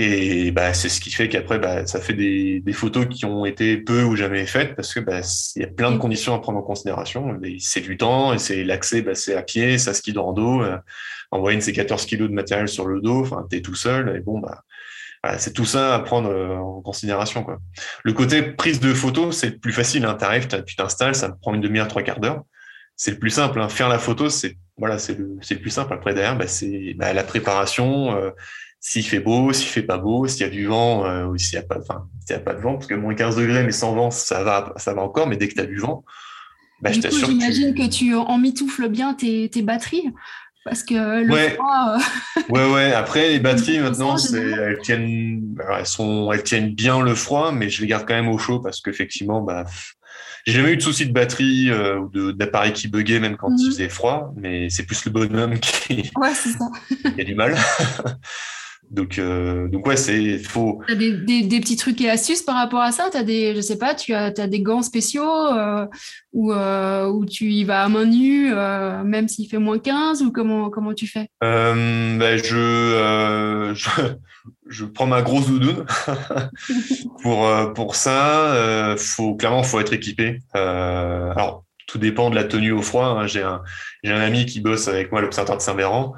[0.00, 3.44] Et bah, c'est ce qui fait qu'après, bah, ça fait des, des, photos qui ont
[3.44, 5.20] été peu ou jamais faites parce que bah,
[5.56, 7.36] il y a plein de conditions à prendre en considération.
[7.58, 10.62] C'est du temps et c'est l'accès, bah, c'est à pied, ça ski de rando.
[10.62, 10.78] Euh,
[11.32, 13.22] envoyer une c'est 14 kilos de matériel sur le dos.
[13.22, 14.62] Enfin, t'es tout seul et bon, bah,
[15.38, 17.42] c'est tout ça à prendre euh, en considération.
[17.42, 17.58] Quoi.
[18.04, 20.04] Le côté prise de photo, c'est le plus facile.
[20.04, 20.16] Hein.
[20.16, 22.44] Tu arrives, tu t'installes, ça prend une demi-heure, trois quarts d'heure.
[22.94, 23.60] C'est le plus simple.
[23.60, 23.68] Hein.
[23.68, 25.92] Faire la photo, c'est voilà, c'est le, le, plus simple.
[25.92, 28.16] Après, derrière, bah, c'est bah, la préparation.
[28.16, 28.30] Euh,
[28.80, 31.54] s'il fait beau, s'il fait pas beau, s'il y a du vent euh, ou s'il
[31.54, 33.64] y a pas, enfin, s'il y a pas de vent, parce que moins 15 degrés,
[33.64, 35.26] mais sans vent, ça va, ça va encore.
[35.26, 36.04] Mais dès que tu as du vent,
[36.80, 37.28] bah, je t'assure.
[37.28, 40.12] J'imagine que tu, que tu emmitoufles bien tes, tes batteries
[40.64, 41.50] parce que le ouais.
[41.50, 41.96] froid.
[41.96, 42.92] Euh, ouais, ouais.
[42.92, 47.80] Après, les batteries maintenant, elles tiennent, elles sont, elles tiennent bien le froid, mais je
[47.80, 49.64] les garde quand même au chaud parce qu'effectivement, bah,
[50.46, 53.66] j'ai jamais eu de souci de batterie euh, ou d'appareil qui buguait même quand il
[53.66, 53.72] mhm.
[53.72, 56.50] faisait froid, mais c'est plus le bonhomme qui, ouais, ça.
[57.14, 57.56] qui a du mal.
[58.90, 60.80] Donc, euh, donc ouais, c'est faux.
[60.88, 63.08] T'as des, des, des, petits trucs et astuces par rapport à ça?
[63.12, 65.86] T'as des, je sais pas, tu as, as des gants spéciaux euh,
[66.32, 70.22] ou euh, où tu y vas à main nue, euh, même s'il fait moins 15
[70.22, 71.28] ou comment, comment tu fais?
[71.42, 73.90] Je, euh, je,
[74.68, 75.84] je, prends ma grosse doudoune.
[77.22, 80.40] pour, pour ça, faut, clairement, faut être équipé.
[80.54, 83.06] alors, tout dépend de la tenue au froid.
[83.06, 83.26] Hein.
[83.26, 83.62] J'ai un,
[84.04, 86.14] un ami qui bosse avec moi à l'Observatoire de Saint-Véran.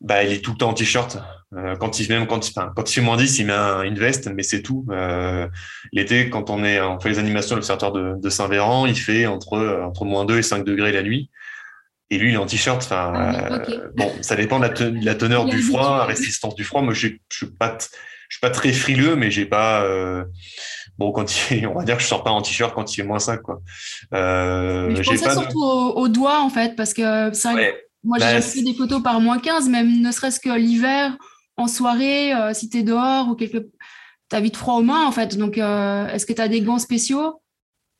[0.00, 1.18] Bah, il est tout le temps en t-shirt.
[1.52, 4.30] Euh, quand il même quand enfin, quand il fait moins 10, il met une veste,
[4.32, 4.86] mais c'est tout.
[4.90, 5.48] Euh,
[5.92, 9.26] L'été, quand on est, on fait les animations à l'observatoire de, de Saint-Véran, il fait
[9.26, 11.30] entre entre moins 2 et 5 degrés la nuit.
[12.10, 12.82] Et lui, il est en t-shirt.
[12.82, 14.66] Enfin, ah euh, bon, ça dépend de
[15.04, 16.82] la, teneur du froid, la résistance du froid.
[16.82, 17.78] Moi, je suis pas,
[18.28, 19.84] je suis pas très frileux, mais j'ai pas.
[19.84, 20.24] Euh,
[20.98, 23.04] bon, quand il, on va dire que je sors pas en t-shirt quand il est
[23.04, 23.60] moins 5, quoi.
[24.12, 27.54] Euh, je pensais pas surtout au, doigt, en fait, parce que ça.
[28.02, 31.16] Moi, j'ai bah, fait des photos par moins 15, même ne serait-ce que l'hiver,
[31.56, 33.58] en soirée, euh, si tu es dehors ou quelque.
[33.58, 35.36] Tu as vite froid aux mains, en fait.
[35.36, 37.42] Donc, euh, est-ce que tu as des gants spéciaux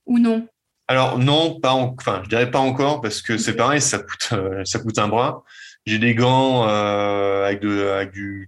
[0.07, 0.47] ou non?
[0.89, 4.65] Alors, non, pas enfin, je dirais pas encore parce que c'est pareil, ça coûte, euh,
[4.65, 5.45] ça coûte un bras.
[5.87, 8.47] J'ai des gants avec, de, avec du,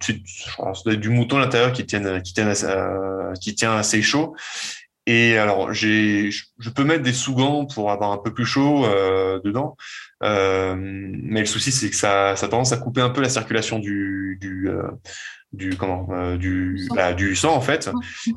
[0.87, 2.53] du mouton à l'intérieur qui tiennent, qui tiennent,
[3.41, 4.37] qui tient assez chaud.
[5.07, 9.41] Et alors, j'ai, je peux mettre des sous-gants pour avoir un peu plus chaud euh,
[9.45, 9.77] dedans,
[10.23, 13.81] euh, mais le souci c'est que ça, ça tendance à couper un peu la circulation
[13.81, 14.83] du, du, euh,
[15.53, 17.91] du comment, euh, du, bah, du sang en fait.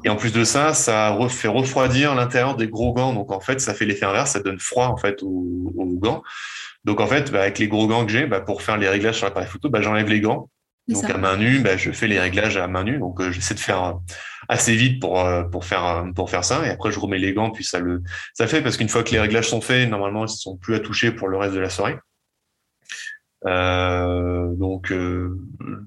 [0.04, 3.14] Et en plus de ça, ça fait refroidir l'intérieur des gros gants.
[3.14, 6.24] Donc en fait, ça fait l'effet inverse, ça donne froid en fait aux, aux gants.
[6.84, 9.18] Donc en fait, bah, avec les gros gants que j'ai, bah, pour faire les réglages
[9.18, 10.50] sur l'appareil photo, bah, j'enlève les gants
[10.88, 13.00] donc à main nue, bah, je fais les réglages à main nue.
[13.00, 13.94] Donc euh, j'essaie de faire euh,
[14.50, 16.66] assez vite pour euh, pour faire pour faire ça.
[16.66, 18.04] Et après je remets les gants puis ça le
[18.34, 20.80] ça fait parce qu'une fois que les réglages sont faits, normalement ils sont plus à
[20.80, 21.98] toucher pour le reste de la soirée.
[23.44, 24.92] donc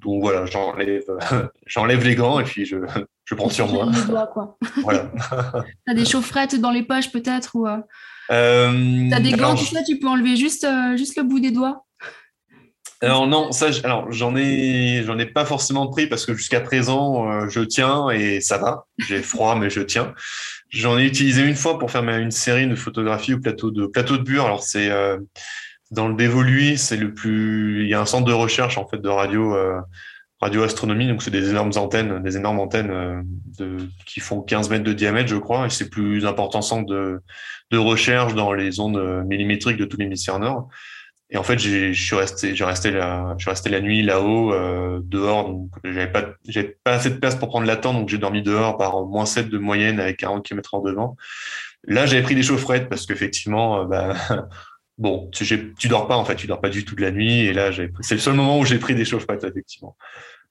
[0.03, 1.05] donc voilà, j'enlève
[1.66, 2.77] j'enlève les gants et puis je
[3.25, 3.90] je prends sur moi.
[3.92, 4.57] Les doigts, quoi.
[4.83, 5.11] voilà.
[5.87, 9.99] T'as des chaufferettes dans les poches peut-être ou euh, T'as des gants, tu sais, tu
[9.99, 10.66] peux enlever juste
[10.97, 11.85] juste le bout des doigts.
[13.01, 17.31] Alors non, ça, alors j'en ai, j'en ai pas forcément pris parce que jusqu'à présent,
[17.31, 18.87] euh, je tiens et ça va.
[18.99, 20.15] J'ai froid, mais je tiens.
[20.71, 24.17] J'en ai utilisé une fois pour faire une série de photographies au plateau de plateau
[24.17, 24.47] de Bure.
[24.47, 25.17] Alors c'est euh,
[25.93, 27.85] dans le dévoluy, c'est le plus.
[27.85, 29.55] Il y a un centre de recherche en fait de radio.
[29.55, 29.79] Euh,
[30.41, 31.09] radioastronomie.
[31.09, 33.25] Donc, c'est des énormes antennes, des énormes antennes
[33.59, 35.67] de, qui font 15 mètres de diamètre, je crois.
[35.67, 37.21] Et c'est plus important centre de,
[37.73, 40.69] de recherche dans les ondes millimétriques de tout l'hémisphère nord.
[41.31, 44.53] Et en fait, je suis resté, j'ai resté la, je suis resté la nuit là-haut,
[44.53, 45.49] euh, dehors.
[45.49, 48.43] Donc, j'avais pas, j'avais pas assez de place pour prendre la tente, donc j'ai dormi
[48.43, 51.17] dehors par moins 7 de moyenne avec 40 km en devant.
[51.85, 54.14] Là, j'avais pris des chaufferettes parce qu'effectivement, euh, bah,
[54.99, 57.41] bon, tu, dors pas en fait, tu dors pas du tout de la nuit.
[57.41, 59.97] Et là, c'est le seul moment où j'ai pris des chaufferettes effectivement.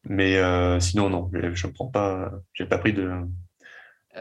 [0.07, 3.09] Mais euh, sinon, non, je ne prends pas, j'ai pas pris de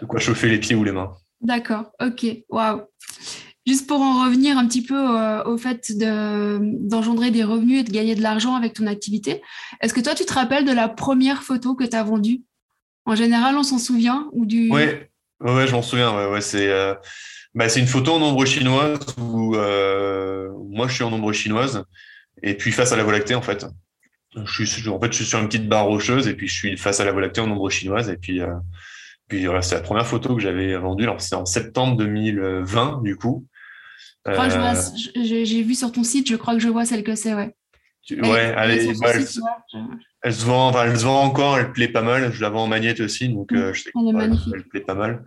[0.09, 1.13] quoi chauffer les pieds ou les mains.
[1.43, 2.83] D'accord, ok, waouh.
[3.67, 7.91] Juste pour en revenir un petit peu euh, au fait d'engendrer des revenus et de
[7.91, 9.43] gagner de l'argent avec ton activité,
[9.81, 12.43] est-ce que toi, tu te rappelles de la première photo que tu as vendue?
[13.07, 14.71] En général, on s'en souvient ou du...
[14.71, 14.85] Oui,
[15.41, 16.29] ouais, je m'en souviens.
[16.31, 16.95] Ouais, c'est euh,
[17.55, 21.83] bah, une photo en ombre chinoise où euh, moi, je suis en ombre chinoise
[22.45, 23.67] et puis face à la Voie lactée, en fait.
[24.45, 26.77] Je suis, en fait, je suis sur une petite barre rocheuse et puis je suis
[26.77, 28.41] face à la Voie lactée en ombre chinoise et puis...
[29.29, 31.03] Puis voilà, c'est la première photo que j'avais vendue.
[31.03, 33.45] Alors, c'est en septembre 2020, du coup.
[34.27, 34.73] Euh,
[35.15, 37.55] j'ai vu sur ton site, je crois que je vois celle que c'est, ouais.
[38.11, 39.27] Ouais, elle, bah, elle,
[40.33, 42.33] se vend, enfin, elle se vend encore, elle plaît pas mal.
[42.33, 43.91] Je la vends en magnète aussi, donc euh, je sais
[44.55, 45.25] elle, plaît pas mal.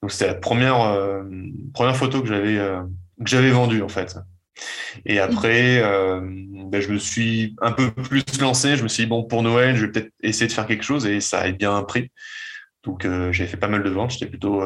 [0.00, 1.24] Donc c'était la première euh,
[1.72, 4.16] première photo que j'avais que j'avais vendue en fait.
[5.06, 8.76] Et après, ben, je me suis un peu plus lancé.
[8.76, 11.06] Je me suis dit bon pour Noël, je vais peut-être essayer de faire quelque chose
[11.06, 12.12] et ça a bien pris.
[12.84, 14.12] Donc j'ai fait pas mal de ventes.
[14.12, 14.62] J'étais plutôt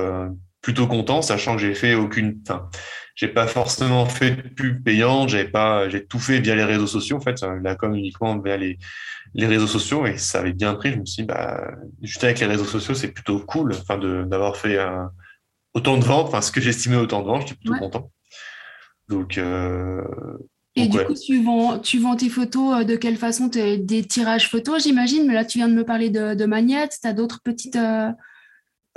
[0.69, 2.69] plutôt content, sachant que j'ai fait aucune, enfin,
[3.15, 6.87] j'ai pas forcément fait de pub payante, j'avais pas, j'ai tout fait via les réseaux
[6.87, 8.79] sociaux, en fait, la com uniquement via les,
[9.33, 10.93] les réseaux sociaux et ça avait bien pris.
[10.93, 11.71] Je me suis dit, bah,
[12.03, 14.79] juste avec les réseaux sociaux, c'est plutôt cool, enfin, d'avoir fait
[15.73, 18.11] autant de ventes, enfin, ce que j'estimais autant de ventes, j'étais plutôt content.
[19.09, 20.03] Donc, euh,
[20.77, 23.47] et du coup, tu vends, tu vends tes photos euh, de quelle façon?
[23.47, 27.09] Des tirages photos, j'imagine, mais là, tu viens de me parler de, de magnettes, tu
[27.09, 27.77] as d'autres petites.
[27.77, 28.11] Euh,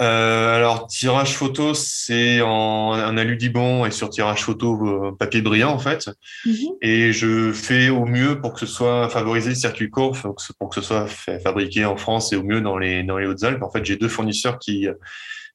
[0.02, 5.72] euh, alors, tirage photo, c'est en un aludibon et sur tirage photo euh, papier brillant,
[5.72, 6.10] en fait.
[6.46, 6.54] Mhm.
[6.82, 10.18] Et je fais au mieux pour que ce soit favorisé le circuit court,
[10.58, 11.08] pour que ce soit
[11.44, 13.62] fabriqué en France et au mieux dans les, dans les Hautes-Alpes.
[13.62, 14.88] En fait, j'ai deux fournisseurs qui,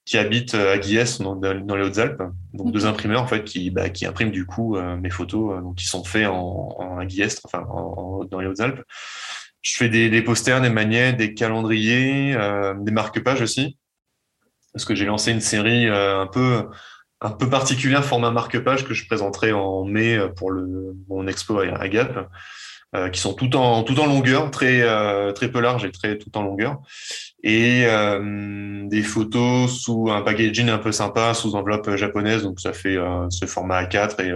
[0.04, 2.22] qui habitent à Guiès, dans, les Hautes-Alpes.
[2.52, 5.74] Donc, deux imprimeurs, en fait, qui, bah, qui impriment du coup euh, mes photos, donc
[5.74, 7.66] qui sont faits en, en à Guiès, enfin,
[8.30, 8.82] dans les Hautes-Alpes.
[9.62, 12.36] Je fais des, des posters, des magnets, des calendriers,
[12.78, 13.76] des marque-pages aussi
[14.76, 16.68] parce que j'ai lancé une série euh, un peu
[17.22, 21.88] un peu particulière format marque-page que je présenterai en mai pour le mon expo à
[21.88, 22.28] Gap,
[22.94, 26.18] euh, qui sont tout en tout en longueur, très euh, très peu large et très
[26.18, 26.76] tout en longueur,
[27.42, 27.86] et
[28.90, 32.98] des photos sous un packaging un peu sympa, sous enveloppe japonaise, donc ça fait
[33.30, 34.34] ce format A4 et,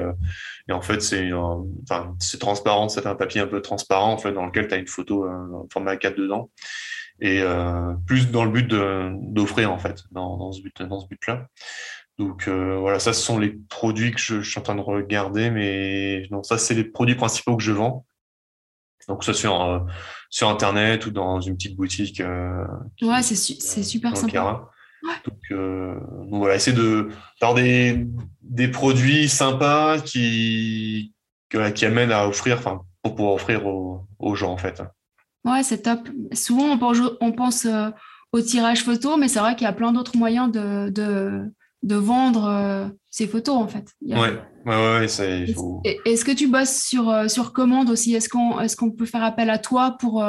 [0.71, 1.31] et en fait c'est
[1.83, 5.29] enfin c'est transparent, c'est un papier un peu transparent dans lequel tu as une photo
[5.29, 6.49] en format A4 dedans
[7.21, 11.07] et euh, plus dans le but d'offrir en fait dans, dans, ce but dans ce
[11.07, 11.47] but là
[12.19, 14.81] donc euh, voilà ça ce sont les produits que je, je, suis en train de
[14.81, 18.07] regarder mais non ça c'est les produits principaux que je vends.
[19.09, 19.81] Donc ça sur euh,
[20.29, 22.23] sur internet ou dans une petite boutique
[23.03, 24.69] ouais c'est su c'est super sympa.
[25.25, 28.07] Donc, donc, voilà essayer de faire des
[28.43, 31.15] des produits sympas qui
[31.75, 34.83] qui amènent à offrir enfin pour pouvoir offrir aux, aux gens en fait
[35.45, 36.09] Ouais, c'est top.
[36.33, 37.89] Souvent, on pense, on pense euh,
[38.33, 41.43] au tirage photo, mais c'est vrai qu'il y a plein d'autres moyens de, de,
[41.83, 43.87] de vendre euh, ces photos, en fait.
[44.03, 44.19] Ouais,
[44.67, 45.47] ouais, ouais, c'est.
[46.05, 48.15] Est-ce que tu bosses sur, euh, sur commande aussi?
[48.15, 50.23] Est-ce qu'on est qu'on peut faire appel à toi pour,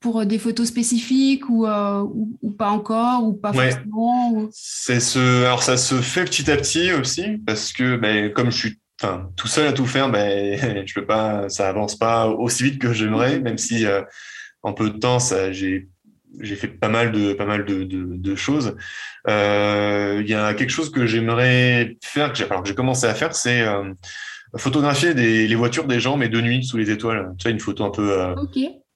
[0.00, 5.44] pour des photos spécifiques ou, ou, pas encore ou pas forcément C'est ce...
[5.44, 9.30] Alors, ça se fait petit à petit aussi, parce que ben, comme je suis enfin,
[9.36, 12.92] tout seul à tout faire, ben, je peux pas, ça avance pas aussi vite que
[12.92, 14.02] j'aimerais, même si euh,
[14.62, 15.88] en peu de temps, ça, j'ai,
[16.40, 18.76] j'ai fait pas mal de, pas mal de, de, de choses.
[19.28, 23.06] Euh, il y a quelque chose que j'aimerais faire, que j'ai, alors que j'ai commencé
[23.06, 23.92] à faire, c'est euh,
[24.56, 27.32] photographier des, les voitures des gens, mais de nuit sous les étoiles.
[27.38, 28.34] Tu sais, une photo un peu.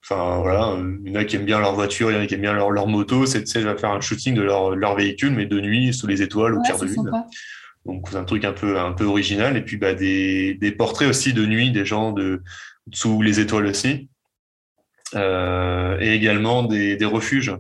[0.09, 2.27] Enfin voilà, il y en a qui aiment bien leur voiture, il y en a
[2.27, 3.27] qui aiment bien leur, leur moto.
[3.27, 5.93] C'est, tu sais, je vais faire un shooting de leur, leur véhicule, mais de nuit
[5.93, 7.11] sous les étoiles au clair de lune.
[7.87, 9.57] Donc un truc un peu un peu original.
[9.57, 12.43] Et puis bah des, des portraits aussi de nuit des gens de
[12.93, 14.09] sous les étoiles aussi.
[15.15, 17.55] Euh, et également des, des refuges.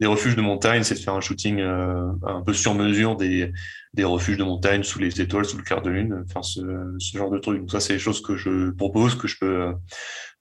[0.00, 3.52] Des refuges de montagne c'est de faire un shooting euh, un peu sur mesure des
[3.94, 6.24] des refuges de montagne sous les étoiles sous le clair de lune.
[6.28, 6.60] Enfin ce,
[6.98, 7.60] ce genre de truc.
[7.60, 9.72] Donc ça c'est des choses que je propose que je peux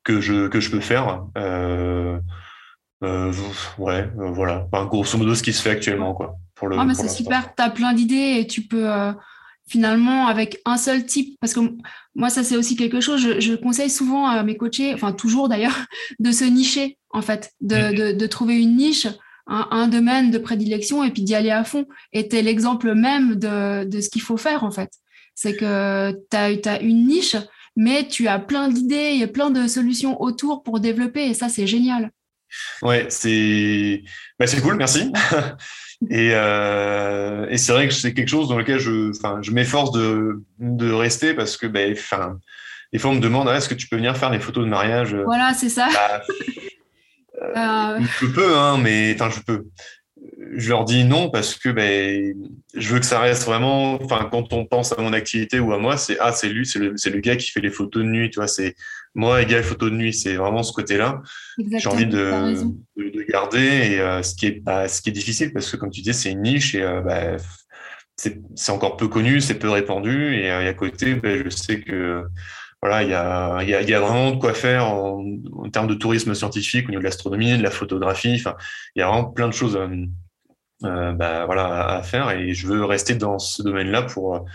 [0.04, 1.24] que je que je peux faire.
[1.38, 2.20] Euh,
[3.04, 3.32] euh,
[3.78, 4.68] ouais, euh, voilà.
[4.72, 6.38] Enfin, grosso modo, ce qui se fait actuellement, quoi.
[6.56, 7.54] Pour le, ah, mais c'est super.
[7.56, 9.12] Tu as plein d'idées et tu peux, euh,
[9.68, 11.60] finalement avec un seul type, parce que
[12.14, 15.76] moi ça c'est aussi quelque chose, je, conseille souvent à mes coachés, enfin toujours d'ailleurs,
[16.20, 19.08] de se nicher en fait, de, de, trouver une niche,
[19.48, 21.86] un, domaine de prédilection et puis d'y aller à fond.
[22.12, 24.92] Et tu es l'exemple même de, de ce qu'il faut faire en fait.
[25.34, 27.38] C'est que tu as, as une niche,
[27.76, 31.68] mais tu as plein d'idées, et plein de solutions autour pour développer et ça c'est
[31.68, 32.12] génial.
[32.82, 34.04] Ouais, c'est
[34.38, 35.12] bah, c'est cool, merci.
[36.10, 40.44] et, euh, et c'est vrai que c'est quelque chose dans lequel je, je m'efforce de,
[40.60, 41.96] de rester parce que, ben,
[42.92, 44.70] des fois on me demande ah, est-ce que tu peux venir faire les photos de
[44.70, 45.16] mariage?
[45.16, 45.88] Voilà, c'est ça.
[45.94, 46.22] Bah,
[47.98, 49.66] euh, je peux, hein, mais je peux
[50.58, 52.34] je leur dis non parce que ben,
[52.74, 54.02] je veux que ça reste vraiment.
[54.02, 56.80] Enfin, quand on pense à mon activité ou à moi, c'est ah c'est lui, c'est
[56.80, 58.30] le, le gars qui fait les photos de nuit.
[58.30, 58.76] Tu vois, c'est
[59.14, 60.14] moi égal photo de nuit.
[60.14, 61.22] C'est vraiment ce côté-là.
[61.58, 62.56] J'ai envie de,
[62.98, 65.92] de, garder et euh, ce qui est bah, ce qui est difficile parce que comme
[65.92, 67.38] tu dis, c'est une niche et euh, bah,
[68.18, 72.24] c'est encore peu connu, c'est peu répandu et, euh, à côté, ben, je sais que
[72.86, 75.26] voilà, il y a, y, a, y a, vraiment de quoi faire en,
[75.74, 78.36] termes de tourisme scientifique, au niveau de l'astronomie, de la photographie.
[78.40, 78.56] Enfin,
[78.96, 79.76] il y a vraiment plein de choses
[80.84, 84.46] euh, bah, voilà, à faire et je veux rester dans ce domaine-là pour,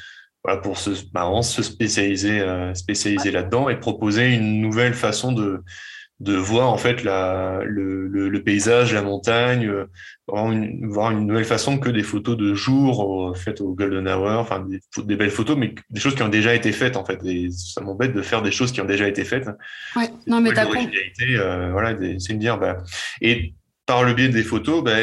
[0.45, 5.65] voilà, pour se, bah, se spécialiser, euh, spécialiser là-dedans et proposer une nouvelle façon de,
[6.21, 9.87] de voir en fait la, le, le, paysage, la montagne, euh,
[10.27, 14.81] voir une nouvelle façon que des photos de jour faites au Golden Hour, enfin des,
[15.03, 17.19] des, belles photos, mais des choses qui ont déjà été faites en fait.
[17.25, 19.49] Et ça m'embête de faire des choses qui ont déjà été faites.
[19.97, 22.77] Ouais, non mais t'as euh, voilà, c'est de dire bah,
[23.23, 23.55] et
[23.87, 24.97] par le biais des photos, bah,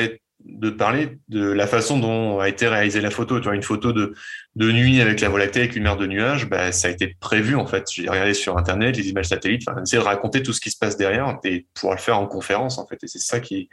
[0.48, 3.40] de parler de la façon dont a été réalisée la photo.
[3.40, 4.14] Tu vois, une photo de,
[4.58, 7.16] de nuit avec la Voie lactée, avec une mer de nuages, bah, ça a été
[7.20, 7.86] prévu en fait.
[7.94, 10.78] J'ai regardé sur Internet les images satellites, enfin, essayer de raconter tout ce qui se
[10.80, 12.98] passe derrière et pouvoir le faire en conférence en fait.
[13.04, 13.70] Et c'est ça qui,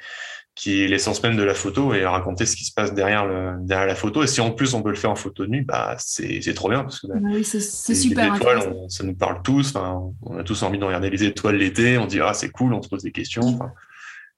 [0.55, 3.55] qui est l'essence même de la photo et raconter ce qui se passe derrière, le,
[3.61, 4.23] derrière la photo.
[4.23, 6.69] Et si en plus on peut le faire en photo de nuit, bah, c'est trop
[6.69, 8.33] bien parce que bah, oui, c'est super.
[8.33, 9.75] Les étoiles, ça nous parle tous.
[9.77, 11.97] On a tous envie de regarder les étoiles l'été.
[11.97, 13.59] On dit ah c'est cool, on se pose des questions.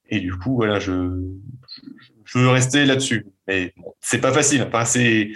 [0.09, 0.93] Et du coup, voilà, je,
[2.25, 3.27] je veux rester là-dessus.
[3.49, 4.63] Mais bon, c'est pas facile.
[4.63, 5.33] Enfin, c'est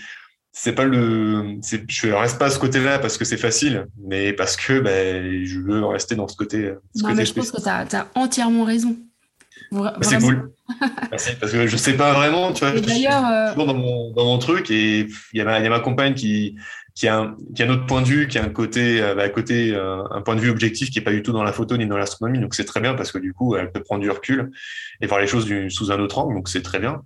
[0.62, 1.58] c'est pas le
[1.88, 5.58] je reste pas à ce côté-là parce que c'est facile mais parce que ben, je
[5.58, 8.94] veux rester dans ce côté, non, mais je pense que tu as, entièrement raison
[9.72, 10.52] bah, c'est cool
[11.10, 14.12] Merci, parce que je sais pas vraiment tu vois je suis euh, toujours dans mon,
[14.12, 16.56] dans mon truc et il y, a ma, y a ma compagne qui
[16.94, 19.14] qui a, un, qui a un autre point de vue, qui a un côté, euh,
[19.14, 21.52] bah, côté euh, un point de vue objectif qui est pas du tout dans la
[21.52, 22.40] photo ni dans l'astronomie.
[22.40, 24.50] Donc c'est très bien parce que du coup, elle peut prendre du recul
[25.00, 26.34] et voir les choses du, sous un autre angle.
[26.34, 27.00] Donc c'est très bien.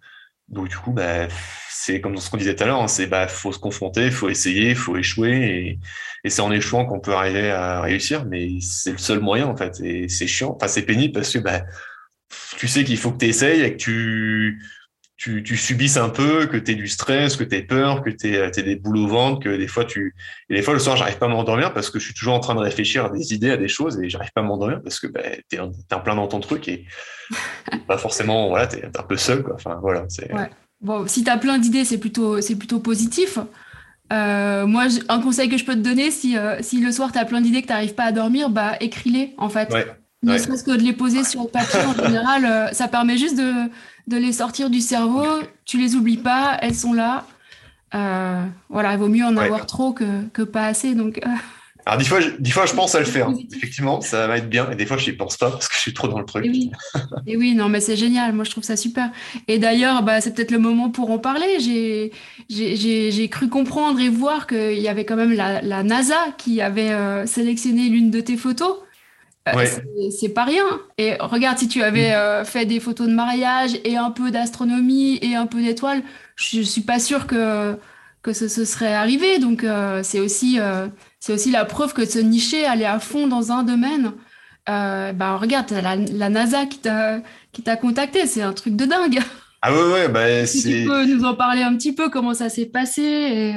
[0.49, 1.29] Donc du coup, bah,
[1.75, 4.29] c'est comme ce qu'on disait tout à l'heure, hein, c'est bah faut se confronter, faut
[4.29, 5.79] essayer, faut échouer, et,
[6.23, 8.25] et c'est en échouant qu'on peut arriver à réussir.
[8.27, 10.53] Mais c'est le seul moyen en fait, et c'est chiant.
[10.57, 11.63] Enfin c'est pénible parce que bah
[12.57, 14.63] tu sais qu'il faut que tu essayes et que tu
[15.17, 18.11] tu, tu subisses un peu, que tu aies du stress, que tu aies peur, que
[18.11, 20.15] tu aies, des boules au ventre, que des fois tu
[20.51, 22.41] et des fois le soir j'arrive pas à m'endormir parce que je suis toujours en
[22.41, 25.01] train de réfléchir à des idées, à des choses et j'arrive pas à m'endormir parce
[25.01, 26.85] que bah, tu es, en plein dans ton truc et
[27.89, 29.55] pas forcément voilà, tu es, un peu seul quoi.
[29.55, 30.51] Enfin voilà, c'est ouais.
[30.85, 33.39] Bon, si tu as plein d'idées, c'est plutôt c'est plutôt positif.
[34.13, 37.19] Euh, moi, un conseil que je peux te donner, si, euh, si le soir tu
[37.19, 39.73] as plein d'idées que tu n'arrives pas à dormir, bah écris-les en fait.
[39.73, 39.87] Ouais.
[40.23, 43.37] Ne serait-ce que de les poser sur le papier en général, euh, ça permet juste
[43.37, 43.53] de,
[44.09, 45.25] de, les sortir du cerveau.
[45.65, 47.25] Tu les oublies pas, elles sont là.
[47.93, 50.95] Voilà, il vaut mieux en avoir trop que, que, pas assez.
[50.95, 51.21] Donc.
[51.87, 53.29] Alors, des fois, je, des fois, je pense à le faire.
[53.55, 54.71] Effectivement, ça va être bien.
[54.71, 56.47] Et des fois, je n'y pense pas parce que je suis trop dans le truc.
[56.47, 56.71] Et oui,
[57.27, 58.33] et oui non, mais c'est génial.
[58.33, 59.11] Moi, je trouve ça super.
[59.49, 61.59] Et d'ailleurs, bah, c'est peut-être le moment pour en parler.
[62.49, 67.27] J'ai cru comprendre et voir qu'il y avait quand même la, la NASA qui avait
[67.27, 68.77] sélectionné l'une de tes photos.
[69.49, 70.65] Euh, c'est pas rien.
[70.97, 72.15] Et regarde, si tu avais mm.
[72.15, 76.03] euh, fait des photos de mariage et un peu d'astronomie et un peu d'étoiles,
[76.37, 77.77] je suis pas sûre que,
[78.23, 79.39] que ce, serait arrivé.
[79.39, 80.59] Donc, euh, c'est aussi,
[81.25, 84.13] c'est aussi la preuve que se nicher, aller à fond dans un domaine.
[84.67, 89.21] bah, regarde, la, la NASA qui t'a contacté, c'est un truc de dingue.
[89.63, 92.49] Ah ouais, ouais, bah, si tu peux nous en parler un petit peu, comment ça
[92.49, 93.55] s'est passé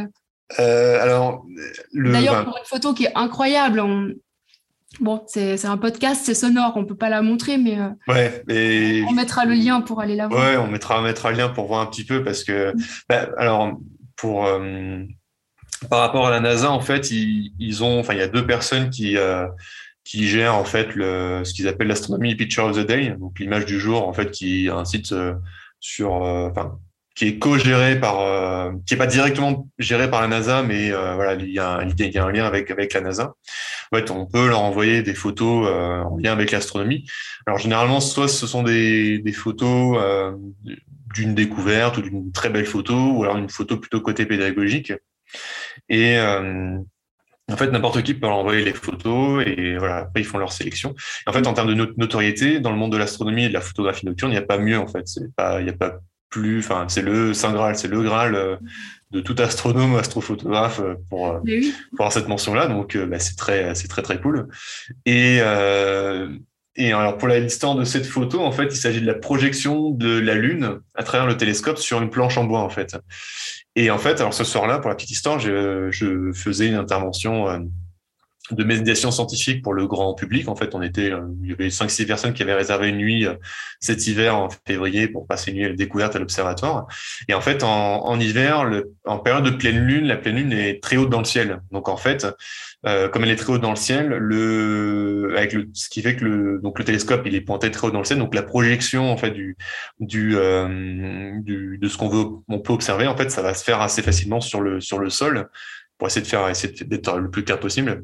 [0.57, 1.45] alors,
[1.93, 4.13] D'ailleurs, pour une photo qui est incroyable, on,
[4.99, 9.13] Bon, c'est un podcast, c'est sonore, on peut pas la montrer, mais, euh, ouais, on
[9.13, 10.41] mettra le lien pour aller la voir.
[10.41, 12.73] Ouais, on mettra, on mettra le lien pour voir un petit peu parce que,
[13.07, 13.77] bah, alors,
[14.15, 15.03] pour euh,
[15.89, 18.89] par rapport à la NASA, en fait, ils, ont, enfin, il y a deux personnes
[18.89, 19.47] qui euh,
[20.03, 23.65] qui gèrent en fait le, ce qu'ils appellent l'astronomie picture of the day, donc l'image
[23.65, 25.13] du jour, en fait, qui est un site
[25.79, 26.79] sur, enfin,
[27.17, 31.15] qui est co-géré par, euh, qui est pas directement géré par la NASA, mais euh,
[31.15, 33.33] voilà, il y, a un, lien avec avec la NASA.
[33.91, 37.09] En fait, on peut leur envoyer des photos euh, en lien avec l'astronomie.
[37.47, 39.97] Alors généralement, soit ce sont des, des photos
[41.15, 44.93] d'une découverte ou d'une très belle photo, ou alors une photo plutôt côté pédagogique.
[45.89, 46.17] Et
[47.49, 50.95] en fait, n'importe qui peut envoyer les photos et voilà, après ils font leur sélection.
[51.25, 54.05] En fait, en termes de notoriété, dans le monde de l'astronomie et de la photographie
[54.05, 55.07] nocturne, il n'y a pas mieux en fait.
[55.07, 58.35] C'est pas, il n'y a pas plus, enfin, c'est le saint graal, c'est le graal
[58.35, 58.57] euh,
[59.11, 61.39] de tout astronome, astrophotographe euh, pour, euh,
[61.95, 62.67] pour avoir cette mention-là.
[62.67, 64.47] Donc, bah, c'est très, c'est très très cool.
[65.05, 65.39] Et
[66.79, 70.19] et alors pour l'histoire de cette photo, en fait, il s'agit de la projection de
[70.19, 72.95] la Lune à travers le télescope sur une planche en bois, en fait.
[73.77, 77.59] Et en fait, alors ce soir-là, pour la petite histoire, je, faisais une intervention euh,
[78.49, 80.47] de médiation scientifique pour le grand public.
[80.47, 82.97] En fait, on était, euh, il y avait cinq, six personnes qui avaient réservé une
[82.97, 83.35] nuit euh,
[83.79, 86.87] cet hiver en février pour passer une nuit à la découverte à l'observatoire.
[87.27, 88.67] Et en fait, en, hiver,
[89.05, 91.61] en période de pleine lune, la pleine lune est très haute dans le ciel.
[91.69, 92.25] Donc en fait,
[92.87, 94.13] euh, comme elle est très haute dans le ciel,
[95.35, 98.19] avec le, ce qui fait que le, télescope est pointé très haut dans le ciel,
[98.19, 99.53] donc la projection en fait euh,
[99.99, 104.01] du de ce qu'on veut, on peut observer en fait, ça va se faire assez
[104.01, 105.49] facilement sur le sur le sol
[105.97, 108.03] pour essayer de faire essayer d'être le plus clair possible.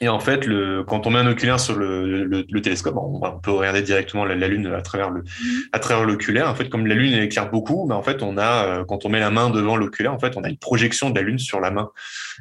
[0.00, 3.20] Et en fait, le, quand on met un oculaire sur le, le, le télescope, on,
[3.20, 5.68] on, peut regarder directement la, la, Lune à travers le, mm-hmm.
[5.72, 6.48] à travers l'oculaire.
[6.48, 9.04] En fait, comme la Lune elle éclaire beaucoup, ben en fait, on a, euh, quand
[9.04, 11.38] on met la main devant l'oculaire, en fait, on a une projection de la Lune
[11.38, 11.90] sur la main.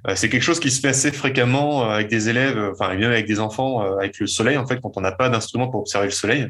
[0.08, 3.12] Euh, c'est quelque chose qui se fait assez fréquemment euh, avec des élèves, enfin, même
[3.12, 4.58] avec des enfants, avec le soleil.
[4.58, 6.48] En fait, quand on n'a pas d'instrument pour observer le soleil,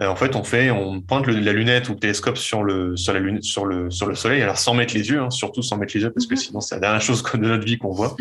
[0.00, 3.20] en fait, on fait, on pointe la lunette ou le télescope sur le, sur la
[3.20, 4.42] lune, sur le, sur le soleil.
[4.42, 6.38] Alors, sans mettre les yeux, hein, surtout sans mettre les yeux, parce que mm-hmm.
[6.38, 8.16] sinon, c'est la dernière chose de notre vie qu'on voit.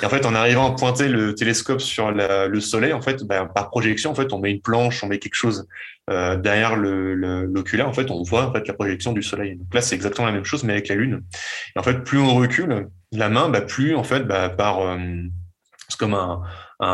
[0.00, 3.24] Et en fait, en arrivant à pointer le télescope sur la, le soleil, en fait,
[3.24, 5.66] ben, par projection, en fait, on met une planche, on met quelque chose
[6.10, 7.86] euh, derrière l'oculaire.
[7.86, 9.56] Le, en fait, on voit en fait la projection du soleil.
[9.56, 11.22] Donc là, c'est exactement la même chose, mais avec la lune.
[11.76, 14.96] Et en fait, plus on recule la main, bah, plus en fait, bah, par euh,
[15.88, 16.42] c'est comme un,
[16.80, 16.86] un,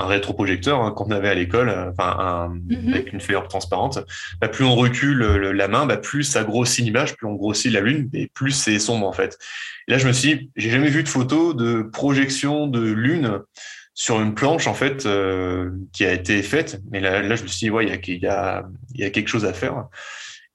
[0.00, 2.92] un rétroprojecteur hein, qu'on avait à l'école, euh, enfin un, mm-hmm.
[2.92, 3.98] avec une feuille transparente.
[4.40, 7.80] Bah, plus on recule la main, bah, plus ça grossit l'image, plus on grossit la
[7.80, 9.38] lune, et plus c'est sombre en fait.
[9.88, 13.40] Et là, je me suis, dit, j'ai jamais vu de photo de projection de lune
[13.94, 16.80] sur une planche en fait euh, qui a été faite.
[16.90, 18.64] Mais là, là je me suis dit, ouais, il y a, y, a,
[18.94, 19.86] y a quelque chose à faire.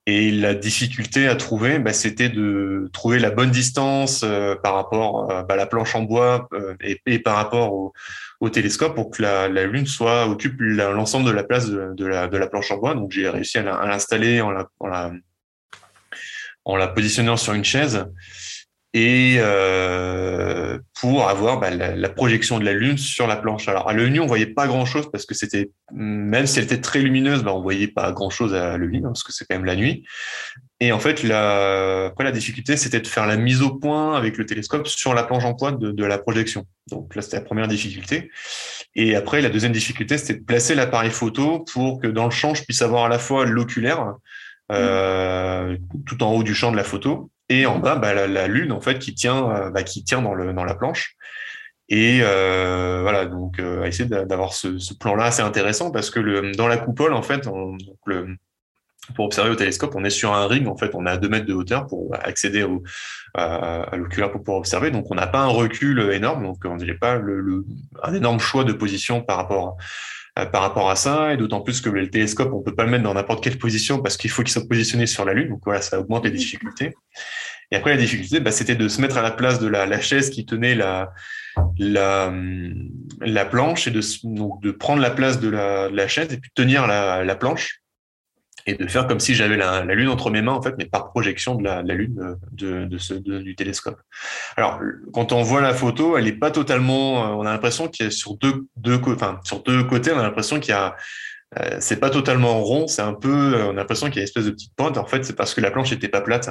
[0.10, 5.30] Et la difficulté à trouver, bah, c'était de trouver la bonne distance euh, par rapport
[5.30, 6.76] à bah, la planche en bois euh,
[7.06, 7.94] et, par rapport au,
[8.40, 12.06] au, télescope pour que la, la Lune soit occupe l'ensemble de la place de, de,
[12.06, 12.94] la, de la planche en bois.
[12.94, 15.12] Donc j'ai réussi à l'installer en la, en, la,
[16.64, 18.06] en la positionnant sur une chaise
[18.98, 23.68] et euh, pour avoir bah, la, la, projection de la lune sur la planche.
[23.68, 26.66] Alors à l'œil nu, on voyait pas grand chose parce que c'était même si elle
[26.66, 29.32] était très lumineuse, bah, on voyait pas grand chose à l'œil nu hein, parce que
[29.32, 30.04] c'est quand même la nuit.
[30.80, 34.36] Et en fait, la, après la difficulté, c'était de faire la mise au point avec
[34.38, 36.66] le télescope sur la planche en pointe de, de la projection.
[36.90, 38.32] Donc là, c'était la première difficulté.
[38.96, 42.56] Et après, la deuxième difficulté, c'était de placer l'appareil photo pour que dans le champ,
[42.56, 44.16] je puisse avoir à la fois l'oculaire
[44.72, 45.78] euh,
[46.08, 48.82] tout en haut du champ de la photo et en bas bah, la, lune en
[48.82, 51.16] fait qui tient euh, bah, qui tient dans la planche
[51.90, 56.68] et euh, voilà donc euh, essayer d'avoir ce, plan là assez intéressant parce que dans
[56.68, 57.48] la coupole en fait
[59.16, 61.30] pour observer au télescope, on est sur un ring, en fait, on est à 2
[61.30, 62.66] mètres de hauteur pour accéder
[63.36, 64.92] à, l'oculaire pour pouvoir observer.
[64.92, 67.18] Donc, on n'a pas un recul énorme, donc on n'a pas
[68.04, 69.78] un énorme choix de position par rapport
[70.46, 73.04] par rapport à ça, et d'autant plus que le télescope, on peut pas le mettre
[73.04, 75.50] dans n'importe quelle position parce qu'il faut qu'il soit positionné sur la Lune.
[75.50, 76.94] Donc voilà, ça augmente les difficultés.
[77.72, 80.00] Et après, la difficulté, bah, c'était de se mettre à la place de la, la
[80.00, 81.12] chaise qui tenait la,
[81.78, 82.34] la,
[83.20, 86.52] la planche et de, donc de prendre la place de la, la chaise et puis
[86.56, 87.82] tenir la, la planche
[88.68, 90.86] et de faire comme si j'avais la, la, lune entre mes mains en fait, mais
[90.86, 94.00] par projection de la, la lune euh, de, de ce, de, du télescope.
[94.56, 94.80] Alors,
[95.14, 97.26] quand on voit la photo, elle n'est pas totalement.
[97.26, 100.20] Euh, on a l'impression qu'il y a sur deux, deux, enfin, sur deux côtés, on
[100.20, 100.96] a l'impression qu'il y a
[101.60, 104.28] euh, c'est pas totalement rond, c'est un peu, on a l'impression qu'il y a une
[104.28, 104.98] espèce de petite pointe.
[104.98, 106.50] En fait, c'est parce que la planche n'était pas plate.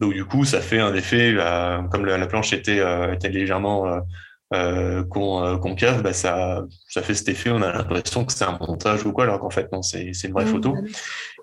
[0.00, 3.30] Donc du coup, ça fait un effet, euh, comme la, la, planche était, euh, était
[3.30, 4.00] légèrement
[4.54, 7.50] euh, concave, bah, ça, ça fait cet effet.
[7.50, 10.32] On a l'impression que c'est un montage ou quoi, alors qu'en fait non, c'est une
[10.32, 10.74] vraie mmh, photo.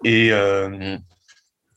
[0.04, 1.00] Bah et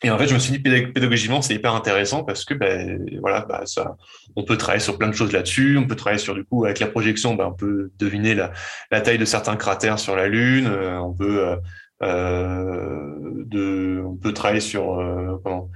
[0.02, 3.46] et en fait, je me suis dit pédagogiquement, c'est hyper intéressant parce que ben voilà,
[3.48, 3.96] bah, ça,
[4.36, 5.78] on peut travailler sur plein de choses là-dessus.
[5.78, 8.52] On peut travailler sur du coup avec la projection, ben, on peut deviner la,
[8.90, 10.68] la taille de certains cratères sur la Lune.
[10.68, 11.56] on peut
[12.02, 13.14] euh,
[13.46, 15.70] de, on peut travailler sur euh, comment,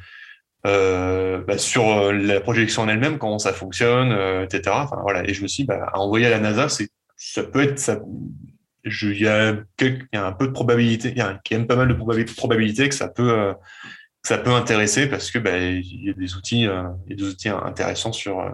[0.66, 4.76] euh, bah, sur euh, la projection en elle-même, comment ça fonctionne, euh, etc.
[4.82, 5.28] Enfin, voilà.
[5.28, 7.78] Et je me suis dit, bah, à envoyer à la NASA, c'est, ça peut être,
[7.78, 7.98] ça,
[8.84, 11.66] il y a il y a un peu de probabilité, il y a quand même
[11.66, 13.52] pas mal de probabilité que ça peut, euh,
[14.22, 17.14] que ça peut intéresser parce que, bah, il y a des outils, euh, il y
[17.14, 18.44] a des outils intéressants sur,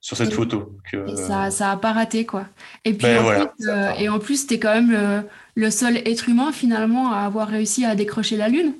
[0.00, 0.76] sur cette photo.
[0.92, 2.46] Donc, et ça, ça a pas raté, quoi.
[2.84, 3.68] Et puis, ben, en voilà, plus,
[3.98, 5.22] et en plus, t'es quand même le,
[5.54, 8.74] le seul être humain, finalement, à avoir réussi à décrocher la Lune.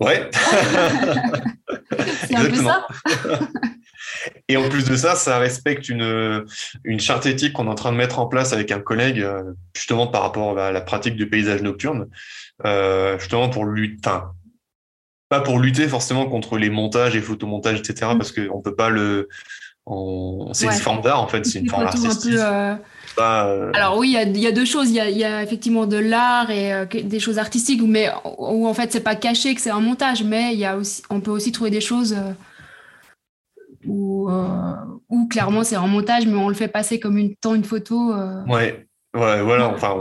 [0.00, 0.28] Ouais.
[2.26, 2.86] c'est un peu ça.
[4.48, 6.44] Et en plus de ça, ça respecte une,
[6.84, 9.42] une charte éthique qu'on est en train de mettre en place avec un collègue, euh,
[9.74, 12.08] justement par rapport à la pratique du paysage nocturne,
[12.64, 14.10] euh, justement pour lutter,
[15.28, 18.18] pas pour lutter forcément contre les montages et photomontages, etc., mm.
[18.18, 19.28] parce qu'on peut pas le.
[20.52, 22.36] C'est une forme d'art, en fait, c'est une forme artistique.
[23.18, 24.88] Euh, Alors oui, il y, a deux choses.
[24.90, 28.08] Il y a, effectivement de l'art et des choses artistiques, mais
[28.38, 31.02] où en fait c'est pas caché que c'est un montage, mais il y a aussi,
[31.10, 32.16] on peut aussi trouver des choses
[33.86, 34.74] ou euh,
[35.30, 38.12] clairement c'est en montage, mais on le fait passer comme une, tant une photo.
[38.12, 38.44] Euh.
[38.46, 39.68] Ouais, ouais, voilà.
[39.68, 39.96] Enfin,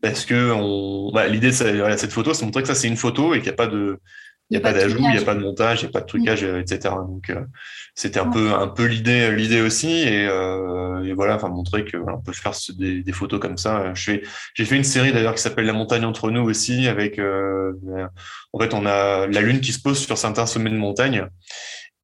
[0.00, 1.12] parce que on...
[1.12, 3.54] Bah, l'idée de cette photo, c'est montrer que ça c'est une photo et qu'il n'y
[3.54, 3.98] a pas de,
[4.50, 6.00] il n'y a, pas d'ajout, il n'y a pas de montage, il n'y a pas
[6.00, 6.58] de trucage, mm.
[6.58, 6.94] etc.
[7.06, 7.42] Donc euh,
[7.94, 10.28] c'était un peu un peu l'idée l'idée aussi et,
[11.14, 13.92] voilà, enfin montrer que on peut faire des, des, photos comme ça.
[13.94, 14.22] j'ai
[14.64, 18.86] fait une série d'ailleurs qui s'appelle La montagne entre nous aussi avec en fait on
[18.86, 21.26] a la lune qui se pose sur certains sommets de montagne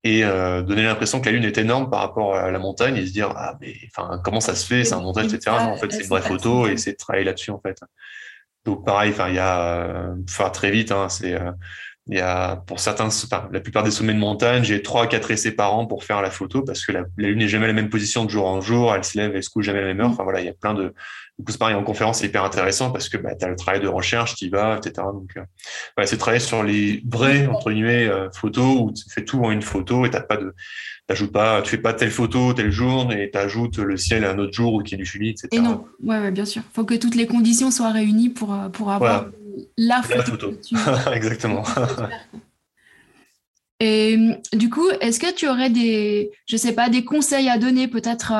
[0.05, 3.07] et euh, donner l'impression que la Lune est énorme par rapport à la montagne et
[3.07, 5.90] se dire ah mais enfin comment ça se fait c'est un montage etc en fait
[5.90, 7.80] c'est une vraie photo et c'est de travailler là-dessus en fait.
[8.64, 11.51] Donc pareil enfin il y a enfin très vite hein, c'est euh,
[12.09, 15.31] il y a pour certains enfin, la plupart des sommets de montagne j'ai trois quatre
[15.31, 17.69] essais par an pour faire la photo parce que la, la lune n'est jamais à
[17.69, 19.83] la même position de jour en jour elle se lève et se couche jamais à
[19.83, 20.95] la même heure enfin voilà il y a plein de
[21.39, 23.55] du coup, c'est pareil, en conférence, c'est hyper intéressant parce que bah, tu as le
[23.55, 25.07] travail de recherche, tu y vas, etc.
[25.13, 29.45] Donc, euh, c'est travailler sur les vraies, entre guillemets, euh, photos où tu fais tout
[29.45, 30.53] en une photo et t'as pas de,
[31.07, 34.33] t'ajoutes pas, tu fais pas telle photo tel jour et tu ajoutes le ciel à
[34.33, 35.49] un autre jour ou qu'il y ait du fumée, etc.
[35.53, 36.63] Et non, ouais, ouais, bien sûr.
[36.75, 39.27] faut que toutes les conditions soient réunies pour, euh, pour avoir
[39.77, 40.53] la photo.
[41.13, 41.65] Exactement.
[43.81, 44.19] Et
[44.53, 48.33] du coup, est-ce que tu aurais des, je sais pas, des conseils à donner peut-être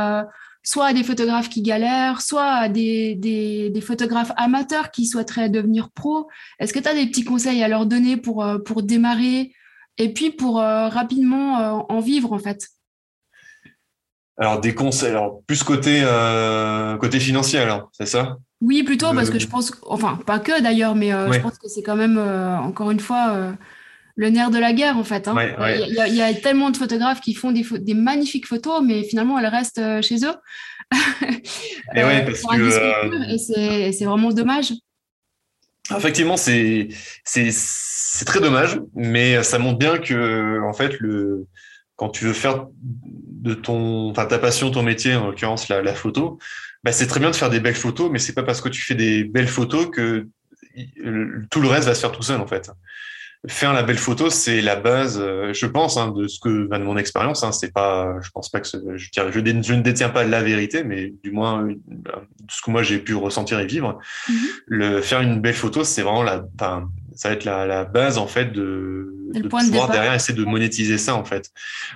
[0.69, 5.91] soit à des photographes qui galèrent, soit à des, des, photographes amateurs qui souhaiteraient devenir
[5.91, 6.29] pro?
[6.59, 9.53] Est-ce que tu as des petits conseils à leur donner pour, euh, pour démarrer
[9.97, 12.69] et puis pour euh, rapidement euh, en vivre en fait?
[14.39, 16.03] Alors des conseils, alors plus côté
[17.01, 18.39] côté financier alors, c'est ça?
[18.61, 21.82] Oui, plutôt parce que je pense, enfin pas que d'ailleurs, mais je pense que c'est
[21.82, 23.55] quand même encore une fois
[24.18, 25.28] le nerf de la guerre, en fait.
[25.28, 25.36] Hein.
[25.76, 29.47] Il, y a, tellement de photographes qui font des, des magnifiques photos, mais finalement, elles
[29.47, 30.34] restent euh, chez eux.
[31.95, 34.72] et ouais, euh, parce que, euh, et c'est vraiment dommage.
[35.97, 36.89] Effectivement, c'est
[38.26, 41.47] très dommage, mais ça montre bien que, en fait, le,
[41.95, 42.66] quand tu veux faire
[43.41, 46.39] de ton, ta passion, ton métier, en l'occurrence la, photo,
[46.84, 48.82] bah, c'est très bien de faire des belles photos, mais c'est pas parce que tu
[48.82, 50.28] fais des belles photos que
[51.51, 52.70] tout le reste va se faire tout seul, en fait
[53.47, 56.82] faire la belle photo, c'est la base, euh, je pense, hein, de ce que, de
[56.82, 57.45] mon expérience.
[57.45, 61.14] Hein, c'est pas, je pense pas que je, je, ne détiens pas la vérité, mais
[61.22, 62.11] du moins de
[62.51, 63.99] ce que moi j'ai pu ressentir et vivre.
[64.28, 64.34] Mm-hmm.
[64.66, 66.45] Le faire une belle photo, c'est vraiment la,
[67.14, 70.99] ça va être la, la, base en fait de, de pouvoir derrière essayer de monétiser
[70.99, 71.51] ça en fait.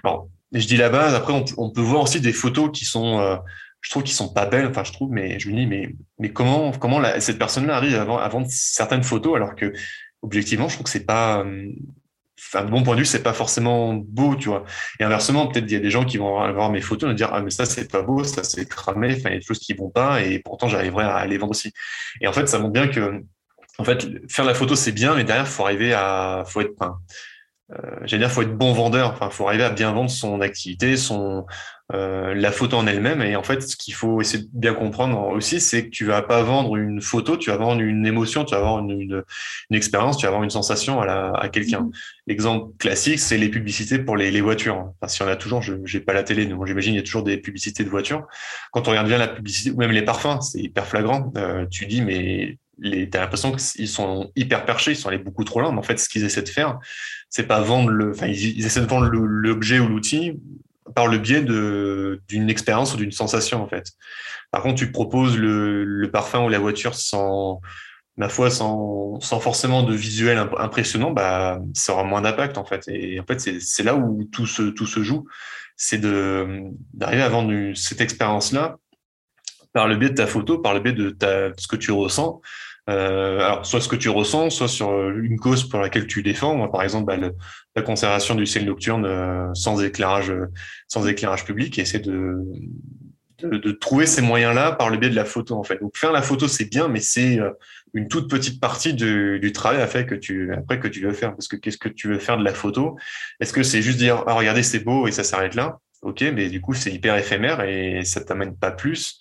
[0.05, 1.15] Alors, je dis la base.
[1.15, 3.37] Après, on, peut voir aussi des photos qui sont euh,
[3.83, 4.67] je trouve qu'ils sont pas belles.
[4.67, 7.97] Enfin, je trouve, mais je me dis, mais, mais comment, comment la, cette personne-là arrive
[7.97, 9.73] à vendre, certaines photos alors que
[10.23, 11.69] objectivement, je trouve que c'est pas, euh,
[12.39, 14.65] enfin, de mon point de vue, c'est pas forcément beau, tu vois.
[15.01, 17.31] Et inversement, peut-être il y a des gens qui vont voir mes photos et dire
[17.33, 19.59] ah mais ça c'est pas beau, ça c'est cramé, enfin il y a des choses
[19.59, 21.73] qui vont pas et pourtant j'arriverai à les vendre aussi.
[22.21, 23.23] Et en fait, ça montre bien que
[23.79, 26.99] en fait faire la photo c'est bien, mais derrière faut arriver à, faut être, enfin,
[28.05, 31.47] j'allais dire faut être bon vendeur, enfin faut arriver à bien vendre son activité, son
[31.95, 33.21] euh, la photo en elle-même.
[33.21, 36.23] Et en fait, ce qu'il faut essayer de bien comprendre aussi, c'est que tu vas
[36.23, 39.23] pas vendre une photo, tu vas vendre une émotion, tu vas vendre une,
[39.71, 41.83] une, expérience, tu vas vendre une sensation à, la, à quelqu'un.
[41.83, 42.23] Mm-hmm.
[42.29, 44.93] L'exemple classique, c'est les publicités pour les, les voitures.
[45.01, 47.05] Enfin, si on a toujours, je n'ai pas la télé, mais j'imagine il y a
[47.05, 48.27] toujours des publicités de voitures.
[48.71, 51.31] Quand on regarde bien la publicité, ou même les parfums, c'est hyper flagrant.
[51.37, 55.45] Euh, tu dis, mais tu as l'impression qu'ils sont hyper perchés, ils sont allés beaucoup
[55.45, 55.73] trop loin.
[55.73, 56.79] Mais en fait, ce qu'ils essaient de faire,
[57.29, 60.35] c'est pas vendre le, enfin, ils, essaient de vendre l'objet ou l'outil
[60.95, 63.93] par le biais d'une expérience ou d'une sensation en fait.
[64.51, 67.61] Par contre, tu proposes le, le, parfum ou la voiture sans
[68.17, 72.87] ma foi sans, sans forcément de visuel impressionnant, bah ça aura moins d'impact en fait.
[72.89, 75.27] Et en fait, c'est là où tout se tout se joue,
[75.77, 76.61] c'est de
[76.93, 78.77] d'arriver à vendre cette expérience là
[79.73, 81.93] par le biais de ta photo, par le biais de, ta, de ce que tu
[81.93, 82.43] ressens
[82.91, 86.23] euh, alors, soit ce que tu ressens, soit sur euh, une cause pour laquelle tu
[86.23, 86.69] défends.
[86.69, 87.31] Par exemple, bah,
[87.77, 90.33] la conservation du ciel nocturne euh, sans éclairage,
[90.89, 92.45] sans éclairage public, et essayer de,
[93.39, 95.81] de, de, trouver ces moyens-là par le biais de la photo, en fait.
[95.81, 97.39] Donc, faire la photo, c'est bien, mais c'est
[97.95, 101.33] une toute petite partie du, du travail faire que tu, après que tu veux faire.
[101.33, 102.97] Parce que qu'est-ce que tu veux faire de la photo?
[103.39, 105.79] Est-ce que c'est juste dire, ah, regardez, c'est beau et ça s'arrête là?
[106.03, 109.21] Ok, mais du coup, c'est hyper éphémère et ça t'amène pas plus.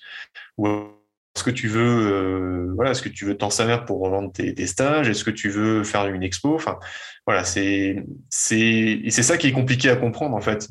[1.36, 4.68] Est-ce que tu veux, euh, voilà, est-ce que tu veux t'en servir pour revendre tes,
[4.68, 5.08] stages?
[5.08, 6.56] Est-ce que tu veux faire une expo?
[6.56, 6.78] Enfin,
[7.26, 10.70] voilà, c'est c'est c'est ça qui est compliqué à comprendre en fait.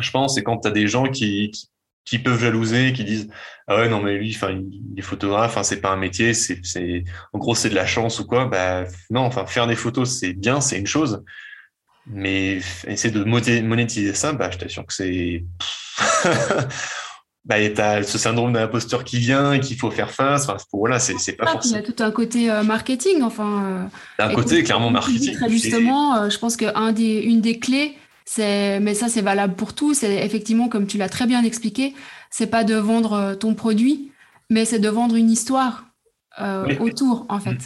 [0.00, 1.50] je pense, c'est quand tu as des gens qui,
[2.04, 3.28] qui, peuvent jalouser, qui disent
[3.68, 7.04] ah ouais non mais lui, enfin il est photographe, c'est pas un métier, c'est c'est
[7.32, 8.46] en gros c'est de la chance ou quoi.
[8.46, 11.24] Bah non, enfin faire des photos c'est bien, c'est une chose,
[12.06, 15.44] mais essayer de monétiser ça, bah je t'assure que c'est
[17.44, 20.44] bah, t'as ce syndrome d'imposteur qui vient qu'il faut faire face.
[20.44, 21.76] Enfin, voilà, c'est, c'est pas ah, forcément.
[21.76, 23.64] Il y a tout un côté euh, marketing, enfin.
[23.64, 25.34] Euh, un côté clairement marketing.
[25.34, 29.54] Très justement, euh, je pense qu'une des, une des clés, c'est, mais ça c'est valable
[29.54, 31.94] pour tout, c'est effectivement, comme tu l'as très bien expliqué,
[32.30, 34.10] c'est pas de vendre ton produit,
[34.48, 35.84] mais c'est de vendre une histoire
[36.80, 37.58] autour, en fait.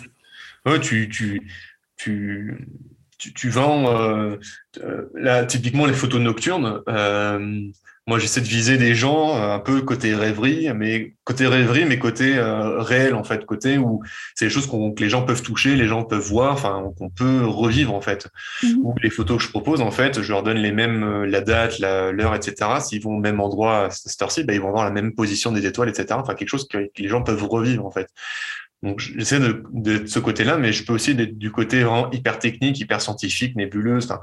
[0.66, 1.48] Ouais, tu, tu,
[1.96, 2.66] tu,
[3.18, 4.36] tu, tu vends,
[5.14, 6.82] là, typiquement les photos nocturnes
[8.08, 11.98] moi, j'essaie de viser des gens euh, un peu côté rêverie, mais côté rêverie, mais
[11.98, 14.02] côté euh, réel en fait, côté où
[14.34, 17.44] c'est des choses que les gens peuvent toucher, les gens peuvent voir, enfin qu'on peut
[17.44, 18.26] revivre en fait.
[18.62, 18.78] Mhm.
[18.82, 21.42] Ou les photos que je propose en fait, je leur donne les mêmes euh, la
[21.42, 22.70] date, l'heure, etc.
[22.80, 25.52] S'ils vont au même endroit à cette heure-ci, ben, ils vont avoir la même position
[25.52, 26.06] des étoiles, etc.
[26.12, 28.08] Enfin quelque chose que, les gens peuvent revivre en fait.
[28.82, 32.38] Donc j'essaie de, de, ce côté-là, mais je peux aussi être du côté vraiment hyper
[32.38, 34.04] technique, hyper scientifique, nébuleuse.
[34.04, 34.20] Enfin,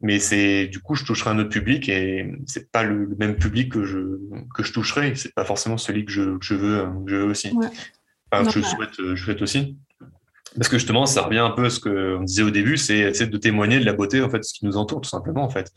[0.00, 3.72] mais c'est du coup je toucherai un autre public et c'est pas le, même public
[3.72, 4.20] que je
[4.54, 5.14] que je toucherai.
[5.16, 7.52] C'est pas forcément celui que je, que je veux que je veux aussi.
[8.30, 9.76] Enfin, que je souhaite je souhaite aussi.
[10.54, 13.38] Parce que justement ça revient un peu à ce qu'on disait au début c'est de
[13.38, 15.72] témoigner de la beauté en fait de ce qui nous entoure tout simplement en fait.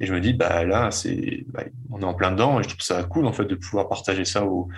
[0.00, 2.68] Et je me dis bah là c'est bah, on est en plein dedans et je
[2.68, 4.68] trouve ça cool en fait de pouvoir partager ça aux,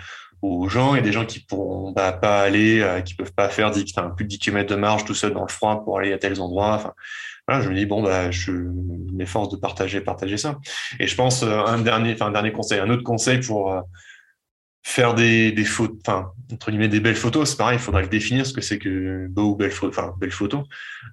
[0.41, 3.71] aux gens et des gens qui pourront bah, pas aller euh, qui peuvent pas faire
[3.71, 6.13] 10, enfin, plus de 10 km de marche tout seul dans le froid pour aller
[6.13, 6.95] à tels endroits
[7.59, 8.51] je me dis bon bah je
[9.13, 10.59] m'efforce de partager partager ça.
[10.99, 13.81] Et je pense euh, un dernier, enfin un dernier conseil, un autre conseil pour euh,
[14.83, 18.07] faire des, des photos, enfin entre guillemets des belles photos, c'est pareil, il faudrait le
[18.07, 20.63] définir ce que c'est que beau ou belle photo, enfin belle photo.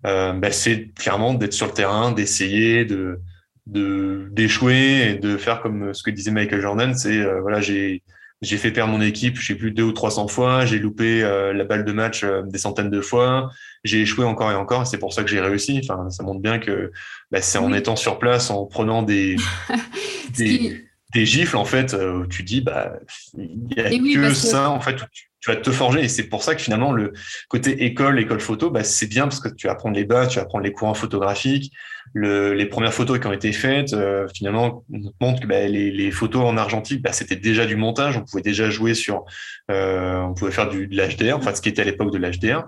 [0.06, 3.20] Euh, bah, c'est clairement d'être sur le terrain, d'essayer de
[3.66, 8.02] de d'échouer et de faire comme ce que disait Michael Jordan, c'est voilà j'ai
[8.42, 11.20] j'ai fait perdre mon équipe, je sais plus deux ou trois cents fois, j'ai loupé
[11.22, 13.50] la balle de match des centaines de fois,
[13.86, 15.80] j'ai échoué encore et encore, et c'est pour ça que j'ai réussi.
[15.82, 16.92] Enfin, ça montre bien que
[17.30, 19.36] bah, c'est en étant sur place, en prenant des,
[20.36, 22.92] des, gifles, en fait, euh, où tu dis, bah,
[23.38, 26.02] il n'y a que ça, en fait, tu, vas te forger.
[26.02, 27.12] Et c'est pour ça que finalement, le
[27.48, 30.46] côté école, école photo, bah, c'est bien parce que tu vas les bases, tu vas
[30.60, 31.72] les courants photographiques.
[32.12, 34.84] Le, les premières photos qui ont été faites, euh, finalement,
[35.20, 38.16] montrent que bah, les, les, photos en argentique, bah, c'était déjà du montage.
[38.16, 39.24] On pouvait déjà jouer sur,
[39.70, 42.64] euh, on pouvait faire du, de l'HDR, enfin, ce qui était à l'époque de l'HDR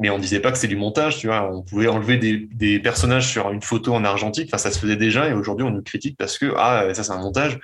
[0.00, 1.52] mais on disait pas que c'est du montage, tu vois.
[1.52, 4.48] On pouvait enlever des, des, personnages sur une photo en argentique.
[4.48, 7.10] Enfin, ça se faisait déjà, et aujourd'hui, on nous critique parce que ah, ça c'est
[7.10, 7.58] un montage.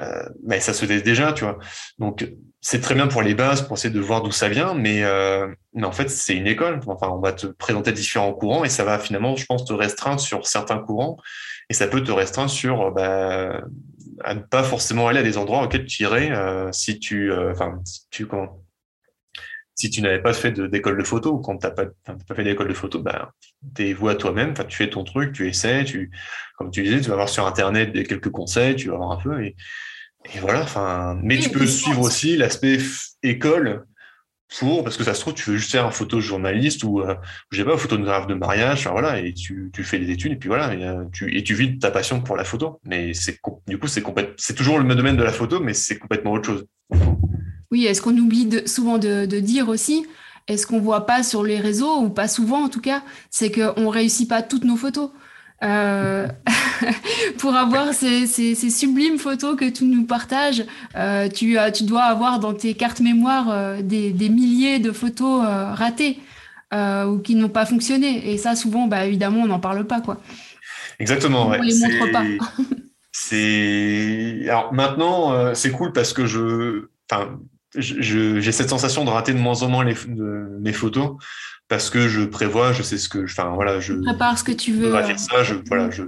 [0.00, 1.58] Euh, mais ça se faisait déjà, tu vois.
[1.98, 2.28] Donc,
[2.66, 5.46] c'est très bien pour les bases, pour essayer de voir d'où ça vient, mais, euh,
[5.74, 6.80] mais en fait, c'est une école.
[6.86, 10.18] Enfin, on va te présenter différents courants et ça va finalement, je pense, te restreindre
[10.18, 11.18] sur certains courants
[11.68, 13.60] et ça peut te restreindre sur bah,
[14.22, 17.52] à ne pas forcément aller à des endroits auxquels tu irais euh, si tu, euh,
[17.52, 18.26] enfin, si tu
[19.74, 22.44] si tu n'avais pas fait d'école de, photo ou quand tu n'as pas, pas, fait
[22.44, 23.32] d'école de photo, bah,
[23.74, 26.10] t'es vous à toi-même, tu fais ton truc, tu essaies, tu,
[26.56, 29.44] comme tu disais, tu vas voir sur Internet quelques conseils, tu vas voir un peu.
[29.44, 29.54] Et,
[30.32, 32.78] et voilà, enfin, mais tu peux suivre aussi l'aspect
[33.22, 33.84] école
[34.58, 37.14] pour, parce que ça se trouve, tu veux juste faire un photojournaliste ou, euh,
[37.50, 40.36] je sais pas, photographe de mariage, enfin, voilà, et tu, tu fais des études et
[40.36, 42.80] puis voilà, et, euh, tu, et tu vis ta passion pour la photo.
[42.84, 44.02] Mais c'est, du coup, c'est
[44.36, 46.66] c'est toujours le domaine de la photo, mais c'est complètement autre chose.
[47.70, 50.06] Oui, est-ce qu'on oublie souvent de, dire aussi,
[50.46, 53.88] est-ce qu'on voit pas sur les réseaux, ou pas souvent en tout cas, c'est qu'on
[53.88, 55.10] réussit pas toutes nos photos.
[55.62, 56.28] Euh,
[57.38, 60.64] pour avoir ces, sublimes photos que tu nous partages,
[60.96, 66.18] euh, tu, tu, dois avoir dans tes cartes mémoire euh, des, milliers de photos ratées
[66.72, 68.32] ou qui n'ont pas fonctionné.
[68.32, 70.00] Et ça, souvent, bah, évidemment, on n'en parle pas.
[70.00, 70.20] Quoi.
[70.98, 71.46] Exactement.
[71.46, 72.24] On ne les montre pas.
[73.12, 77.38] c'est alors maintenant, c'est cool parce que je, enfin,
[77.76, 79.94] j'ai cette sensation de rater de moins en moins les,
[80.60, 81.16] mes photos
[81.68, 84.72] parce que je prévois, je sais ce que, enfin voilà, je prépare ce que tu
[84.72, 84.92] veux.
[84.92, 86.02] Faire ça, je, voilà, je,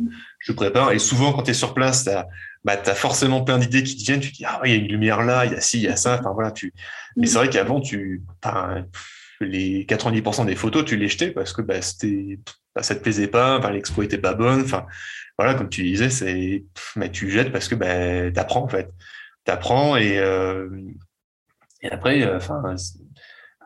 [0.46, 0.92] je prépare.
[0.92, 2.26] Et souvent, quand tu es sur place, tu as,
[2.64, 4.20] bah, as forcément plein d'idées qui te viennent.
[4.20, 5.78] Tu te dis, ah oui, il y a une lumière là, il y a ci,
[5.78, 6.18] il y a ça.
[6.20, 6.72] Enfin voilà, tu.
[7.16, 8.22] Mais c'est vrai qu'avant, tu,
[9.40, 12.38] les 90% des photos, tu les jetais parce que bah, c'était,
[12.74, 14.62] bah, ça te plaisait pas, enfin, l'expo était pas bonne.
[14.62, 14.86] Enfin
[15.38, 18.90] voilà, comme tu disais, c'est, mais tu jettes parce que bah, apprends en fait.
[19.44, 20.68] T'apprends et euh,
[21.82, 22.62] et après, euh, enfin,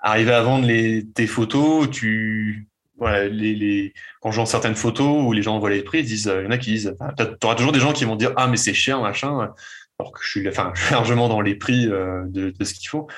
[0.02, 2.68] arriver à vendre les, tes photos, tu,
[3.00, 6.44] voilà, les, quand je vends certaines photos où les gens voient les prix, disent, il
[6.44, 8.56] y en a qui disent, tu auras toujours des gens qui vont dire, ah, mais
[8.58, 9.52] c'est cher, machin,
[9.98, 10.42] alors que je suis,
[10.90, 13.08] largement dans les prix euh, de, ce qu'il faut.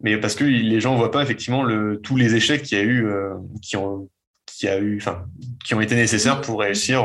[0.00, 2.84] Mais parce que les gens voient pas effectivement le, tous les échecs qu'il y a
[2.84, 4.08] eu, euh, qui ont,
[4.64, 5.26] a eu, enfin,
[5.64, 7.04] qui ont été nécessaires pour réussir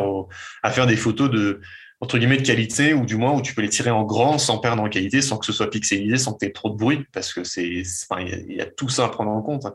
[0.63, 1.59] à faire des photos de,
[1.99, 4.59] entre guillemets de qualité ou du moins où tu peux les tirer en grand sans
[4.59, 7.05] perdre en qualité, sans que ce soit pixelisé, sans que tu aies trop de bruit,
[7.11, 9.65] parce que c'est, il y, a tout ça à prendre en compte.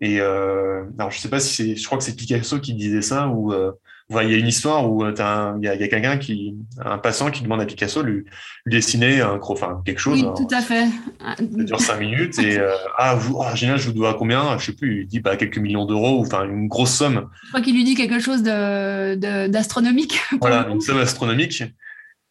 [0.00, 3.02] Et euh, alors je sais pas si c'est, je crois que c'est Picasso qui disait
[3.02, 3.72] ça ou euh,
[4.10, 5.12] il y a une histoire où euh,
[5.58, 8.24] il y a, y a quelqu'un qui, un passant qui demande à Picasso de lui,
[8.64, 10.22] dessiner un enfin quelque chose.
[10.22, 10.86] Oui, tout à fait.
[11.20, 14.58] Ça dure cinq minutes et euh, ah, vous, oh, génial, je vous dois combien?
[14.58, 15.02] Je sais plus.
[15.02, 17.28] Il dit bah quelques millions d'euros ou enfin une grosse somme.
[17.44, 20.20] Je crois qu'il lui dit quelque chose de, d'astronomique.
[20.40, 21.64] Voilà, une somme astronomique.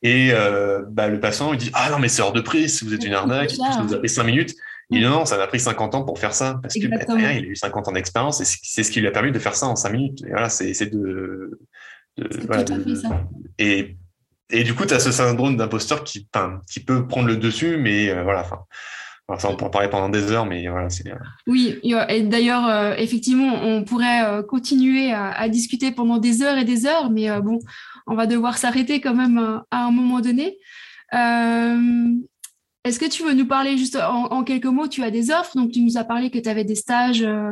[0.01, 2.93] Et euh, bah, le passant il dit ah non mais c'est hors de prix, vous
[2.93, 3.53] êtes une arnaque,
[3.83, 4.55] vous a pris cinq minutes.
[4.91, 7.25] Il dit non, ça m'a pris 50 ans pour faire ça, parce que bah, il
[7.25, 9.67] a eu 50 ans d'expérience et c'est ce qui lui a permis de faire ça
[9.67, 10.23] en 5 minutes.
[10.25, 11.59] Et voilà, c'est de.
[13.57, 13.97] Et,
[14.51, 16.27] et du coup, tu as ce syndrome d'imposteur qui,
[16.69, 19.39] qui peut prendre le dessus, mais euh, voilà, enfin.
[19.39, 21.11] ça, on peut en parler pendant des heures, mais voilà, c'est.
[21.47, 26.57] Oui, et d'ailleurs, euh, effectivement, on pourrait euh, continuer à, à, discuter pendant des heures
[26.57, 27.59] et des heures, mais bon,
[28.05, 30.59] on va devoir s'arrêter quand même à un moment donné.
[32.85, 35.71] Est-ce que tu veux nous parler juste en, quelques mots Tu as des offres, donc
[35.71, 37.51] tu nous as parlé que tu avais des stages, euh,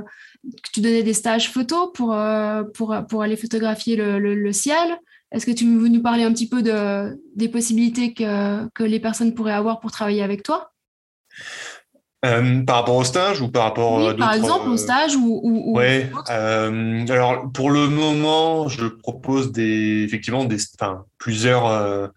[0.64, 4.96] que tu donnais des stages photos pour, euh, pour, pour aller photographier le, ciel.
[5.32, 9.00] Est-ce que tu veux nous parler un petit peu de, des possibilités que, que les
[9.00, 10.72] personnes pourraient avoir pour travailler avec toi?
[12.24, 15.76] Euh, par rapport au stage ou par rapport oui, par exemple au stage ou, ou,
[15.76, 16.10] ouais.
[16.30, 22.12] alors pour le moment je propose des effectivement des enfin, plusieurs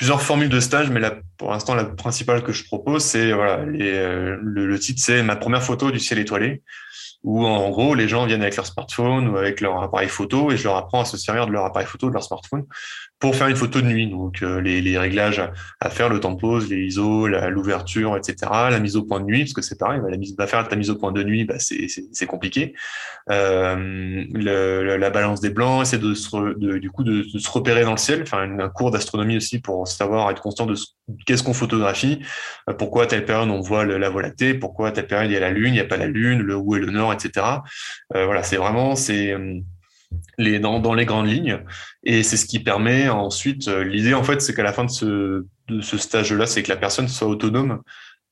[0.00, 1.02] plusieurs formules de stage, mais
[1.36, 5.36] pour l'instant, la principale que je propose, c'est voilà, euh, le, le, titre, c'est ma
[5.36, 6.62] première photo du ciel étoilé
[7.22, 10.56] où en gros les gens viennent avec leur smartphone ou avec leur appareil photo et
[10.56, 12.64] je leur apprends à se servir de leur appareil photo, de leur smartphone
[13.20, 14.08] pour faire une photo de nuit.
[14.08, 15.42] Donc euh, les, les, réglages
[15.80, 18.50] à faire, le temps de pose, les ISO, l'ouverture, etc.
[18.70, 20.74] La mise au point de nuit, parce que c'est pareil, la mise, va faire ta
[20.74, 22.74] mise au point de nuit, bah, c'est compliqué.
[23.30, 27.84] Euh, le, la balance des blancs, c'est de, se, de, du coup de, se repérer
[27.84, 30.74] dans le ciel, faire un cours d'astronomie aussi pour savoir être conscient de
[31.26, 32.20] qu'est-ce qu'on photographie,
[32.68, 35.34] euh, pourquoi à telle période on voit la voie lactée, pourquoi à telle période il
[35.34, 37.12] y a la lune, il n'y a pas la lune, le où et le nord
[37.12, 37.46] etc.
[38.14, 39.60] Euh, voilà, c'est vraiment c'est euh,
[40.38, 41.60] les dans, dans les grandes lignes
[42.02, 44.90] et c'est ce qui permet ensuite euh, l'idée en fait c'est qu'à la fin de
[44.90, 47.80] ce de ce stage là c'est que la personne soit autonome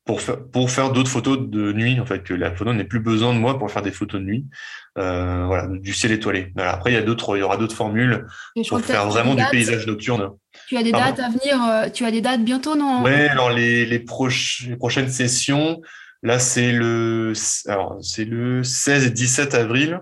[0.05, 2.99] pour faire, pour faire d'autres photos de nuit, en fait, que la photo n'ait plus
[2.99, 4.47] besoin de moi pour faire des photos de nuit,
[4.95, 6.51] voilà, du ciel étoilé.
[6.57, 8.25] après, il y a d'autres, il y aura d'autres formules
[8.67, 10.31] pour faire vraiment du paysage nocturne.
[10.67, 13.85] Tu as des dates à venir, tu as des dates bientôt, non Ouais, alors les,
[13.85, 15.79] les, les prochaines sessions,
[16.21, 17.31] Là, c'est le,
[17.67, 20.01] alors, c'est le 16 et 17 avril.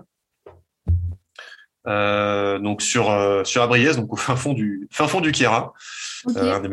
[1.88, 5.72] Euh, donc sur euh, sur Abriès, donc au fin fond du fin fond du Kira,
[6.36, 6.68] euh, un des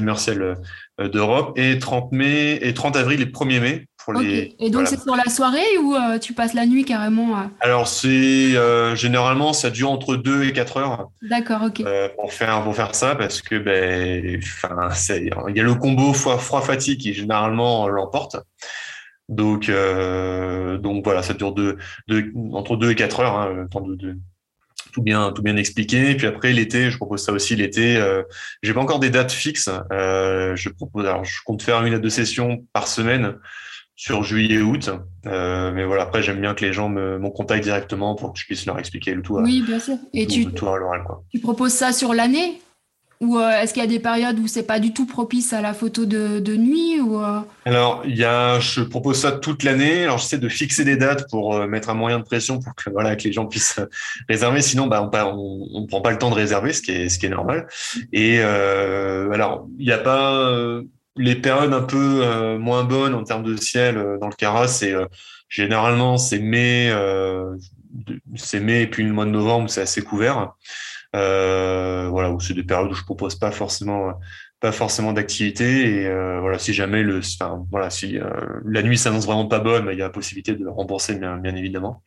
[0.00, 0.56] meilleurs
[0.98, 3.86] d'Europe, et 30 mai et 30 avril et 1er mai
[4.58, 7.44] et donc, c'est pour la soirée ou euh, tu passes la nuit carrément euh?
[7.60, 11.10] Alors, c'est euh, généralement, ça dure entre 2 et 4 heures.
[11.22, 11.84] D'accord, ok.
[12.16, 17.14] pour, faire, pour faire ça, parce que ben, il y a le combo froid-fatigue qui
[17.14, 18.36] généralement l'emporte.
[19.28, 23.80] Donc, donc voilà, ça dure de, de, entre 2 et 4 heures, hein, le temps
[23.80, 24.16] de,
[24.92, 26.14] tout bien tout bien expliqué.
[26.14, 27.96] Puis après l'été, je propose ça aussi l'été.
[27.96, 28.22] Euh,
[28.62, 29.70] j'ai pas encore des dates fixes.
[29.90, 33.36] je propose alors je compte faire une à deux sessions par semaine
[33.94, 34.90] sur juillet-août.
[35.26, 38.46] Euh, mais voilà, après, j'aime bien que les gens me, contactent directement pour que je
[38.46, 39.38] puisse leur expliquer le tout.
[39.38, 39.96] oui, bien sûr.
[40.12, 40.46] Et tu,
[41.30, 42.60] tu proposes ça sur l'année?
[43.22, 45.62] Ou euh, est-ce qu'il y a des périodes où c'est pas du tout propice à
[45.62, 47.40] la photo de, nuit ou euh?
[47.64, 50.04] Alors, il y a, je propose ça toute l'année.
[50.04, 53.16] Alors, j'essaie de fixer des dates pour mettre un moyen de pression pour que voilà
[53.16, 53.80] que les gens puissent
[54.28, 54.60] réserver.
[54.60, 57.26] Sinon, bah, on, on, prend pas le temps de réserver, ce qui est ce qui
[57.26, 57.66] est normal.
[58.12, 60.82] Et alors, il n'y a pas
[61.16, 64.68] les périodes un peu euh, moins bonnes en termes de ciel euh, dans le Cara,
[64.68, 65.06] c'est euh,
[65.48, 66.90] généralement c'est mai,
[68.36, 70.54] c'est mai et puis le mois de novembre, c'est assez couvert.
[71.12, 74.14] Voilà, où c'est des périodes où je propose pas forcément
[74.60, 76.08] pas forcément d'activité et
[76.40, 78.18] voilà si jamais le enfin, voilà si
[78.64, 81.56] la nuit s'annonce vraiment pas bonne il y a la possibilité de rembourser bien, bien
[81.56, 82.02] évidemment.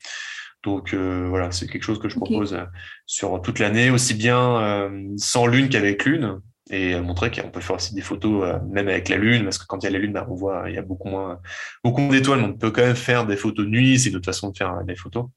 [0.63, 2.57] Donc voilà c'est quelque chose que je propose
[3.05, 6.39] sur toute l'année aussi bien sans lune qu'avec lune
[6.69, 9.65] et montrer qu'on peut faire aussi des photos euh, même avec la lune parce que
[9.67, 11.39] quand il y a la lune bah, on voit il y a beaucoup moins
[11.83, 14.25] beaucoup d'étoiles mais on peut quand même faire des photos de nuit c'est une autre
[14.25, 15.27] façon de faire des photos.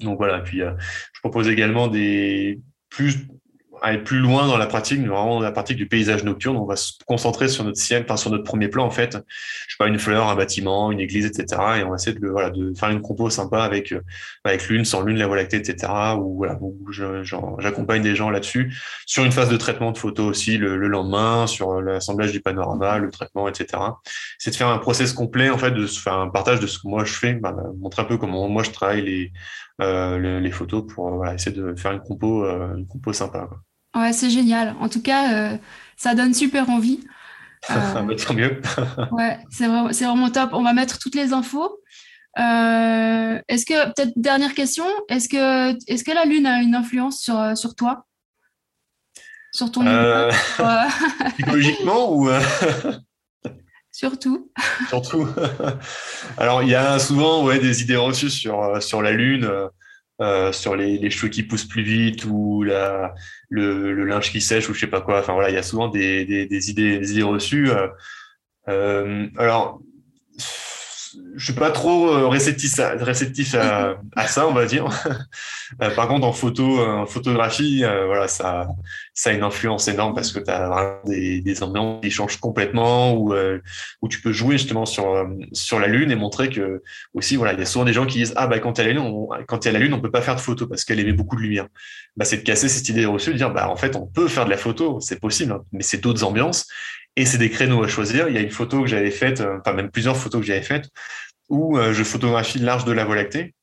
[0.00, 0.72] Donc voilà puis euh,
[1.12, 2.60] je propose également des
[3.82, 6.56] aller plus loin dans la pratique, vraiment dans la pratique du paysage nocturne.
[6.56, 9.12] On va se concentrer sur notre ciel, enfin sur notre premier plan en fait.
[9.12, 11.60] Je sais pas une fleur, un bâtiment, une église, etc.
[11.78, 14.00] Et on va essayer de faire une compo sympa avec euh,
[14.44, 15.92] avec lune, sans lune, la voie lactée, etc.
[16.18, 16.44] Ou
[17.58, 18.74] j'accompagne des gens là-dessus
[19.06, 23.10] sur une phase de traitement de photos aussi le, lendemain, sur l'assemblage du panorama, le
[23.10, 23.82] traitement, etc.
[24.38, 26.88] C'est de faire un process complet en fait, de faire un partage de ce que
[26.88, 29.32] moi je fais, bah, montrer un peu comment moi je travaille les
[29.80, 33.48] euh, les, photos pour voilà, essayer de faire une compo euh, une compo sympa.
[33.48, 34.02] Quoi.
[34.02, 34.74] Ouais, c'est génial.
[34.80, 35.58] En tout cas,
[35.96, 37.00] ça donne super envie.
[37.70, 38.62] Euh, bah, tant mieux.
[39.10, 40.50] ouais, c'est vraiment, vraiment top.
[40.52, 41.80] On va mettre toutes les infos.
[42.38, 47.20] Euh, est-ce que, peut-être dernière question, est-ce que, est-ce que la Lune a une influence
[47.20, 48.06] sur, sur toi?
[49.52, 50.30] Sur ton euh...
[51.34, 52.30] Psychologiquement ou
[53.98, 54.48] Surtout.
[54.88, 55.26] Surtout.
[56.38, 59.50] Alors, il y a souvent des idées reçues sur, sur la Lune.
[60.20, 63.14] Euh, sur les, les, cheveux qui poussent plus vite ou la,
[63.48, 65.20] le, le, linge qui sèche ou je sais pas quoi.
[65.20, 67.70] Enfin voilà, il y a souvent des, des, idées, des idées reçues.
[67.70, 67.86] Euh,
[68.68, 69.80] euh alors,
[71.36, 74.88] je suis pas trop euh, réceptif à, à, à ça, on va dire.
[75.82, 78.68] Euh, par contre, en photo, en photographie, voilà, ça,
[79.26, 83.34] a une influence énorme parce que tu as vraiment des, ambiances qui changent complètement où,
[84.00, 87.58] où tu peux jouer justement sur, sur la lune et montrer que aussi, voilà, il
[87.58, 89.02] y a souvent des gens qui disent ah bah quand il y a la lune,
[89.02, 91.42] on, quand la lune, on peut pas faire de photo parce qu'elle émet beaucoup de
[91.42, 91.66] lumière.
[92.16, 94.46] Bah, c'est de casser cette idée reçue, de dire bah en fait on peut faire
[94.46, 96.66] de la photo, c'est possible, hein, mais c'est d'autres ambiances
[97.18, 98.28] et c'est des créneaux à choisir.
[98.28, 100.62] Il y a une photo que j'avais faite, euh, enfin même plusieurs photos que j'avais
[100.62, 100.88] faites,
[101.48, 103.54] où euh, je photographie l'arche de la Voie lactée.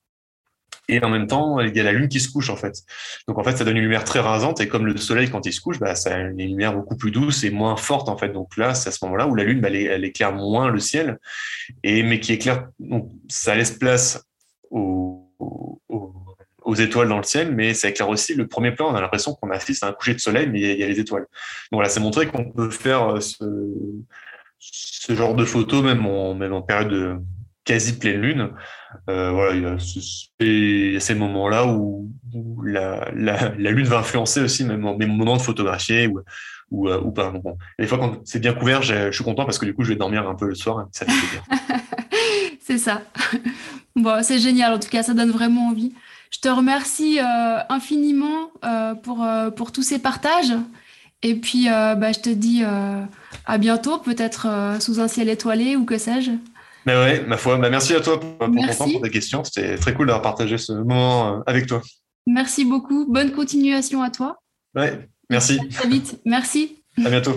[0.90, 2.84] Et en même temps, il y a la lune qui se couche en fait.
[3.30, 5.54] Donc en fait, ça donne une lumière très rasante et comme le soleil quand il
[5.54, 8.30] se couche, bah, ça a une lumière beaucoup plus douce et moins forte en fait.
[8.30, 11.18] Donc là, c'est à ce moment-là où la lune, bah, elle, éclaire moins le ciel
[11.82, 12.68] et mais qui éclaire.
[12.80, 14.26] Donc ça laisse place
[14.70, 16.25] au, au
[16.66, 18.92] aux étoiles dans le ciel, mais ça éclaire aussi le premier plan.
[18.92, 21.00] On a l'impression qu'on assiste à un coucher de soleil, mais il y, a les
[21.00, 21.24] étoiles.
[21.72, 23.20] Donc voilà, c'est montré qu'on peut faire euh,
[24.60, 27.16] ce, genre de photos même en, période de
[27.64, 28.50] quasi pleine lune.
[29.10, 32.12] Euh, voilà, il y, a ce, ces moments-là où,
[32.64, 36.08] la, lune va influencer aussi même mes moments de photographier
[36.72, 37.32] ou, euh, pas.
[37.78, 39.96] Des fois, quand c'est bien couvert, je suis content parce que du coup, je vais
[39.96, 40.88] dormir un peu le soir.
[42.60, 43.04] C'est ça.
[43.98, 44.74] Bon, c'est génial.
[44.74, 45.94] En tout cas, ça donne vraiment envie.
[46.32, 50.54] Je te remercie euh, infiniment euh, pour, euh, pour tous ces partages.
[51.22, 55.98] Et puis, bah, je te dis à bientôt, peut-être sous un ciel étoilé ou que
[55.98, 56.32] sais-je.
[56.86, 57.58] Mais ouais, ma foi.
[57.58, 59.44] Bah, merci à toi pour, pour ton temps, pour tes questions.
[59.44, 61.82] C'était très cool d'avoir partagé ce moment avec toi.
[62.28, 63.08] Merci beaucoup.
[63.12, 64.38] Bonne continuation à toi.
[64.76, 65.58] Ouais, merci.
[65.60, 66.20] À très vite.
[66.26, 66.84] Merci.
[67.04, 67.36] À bientôt.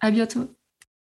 [0.00, 0.57] À bientôt.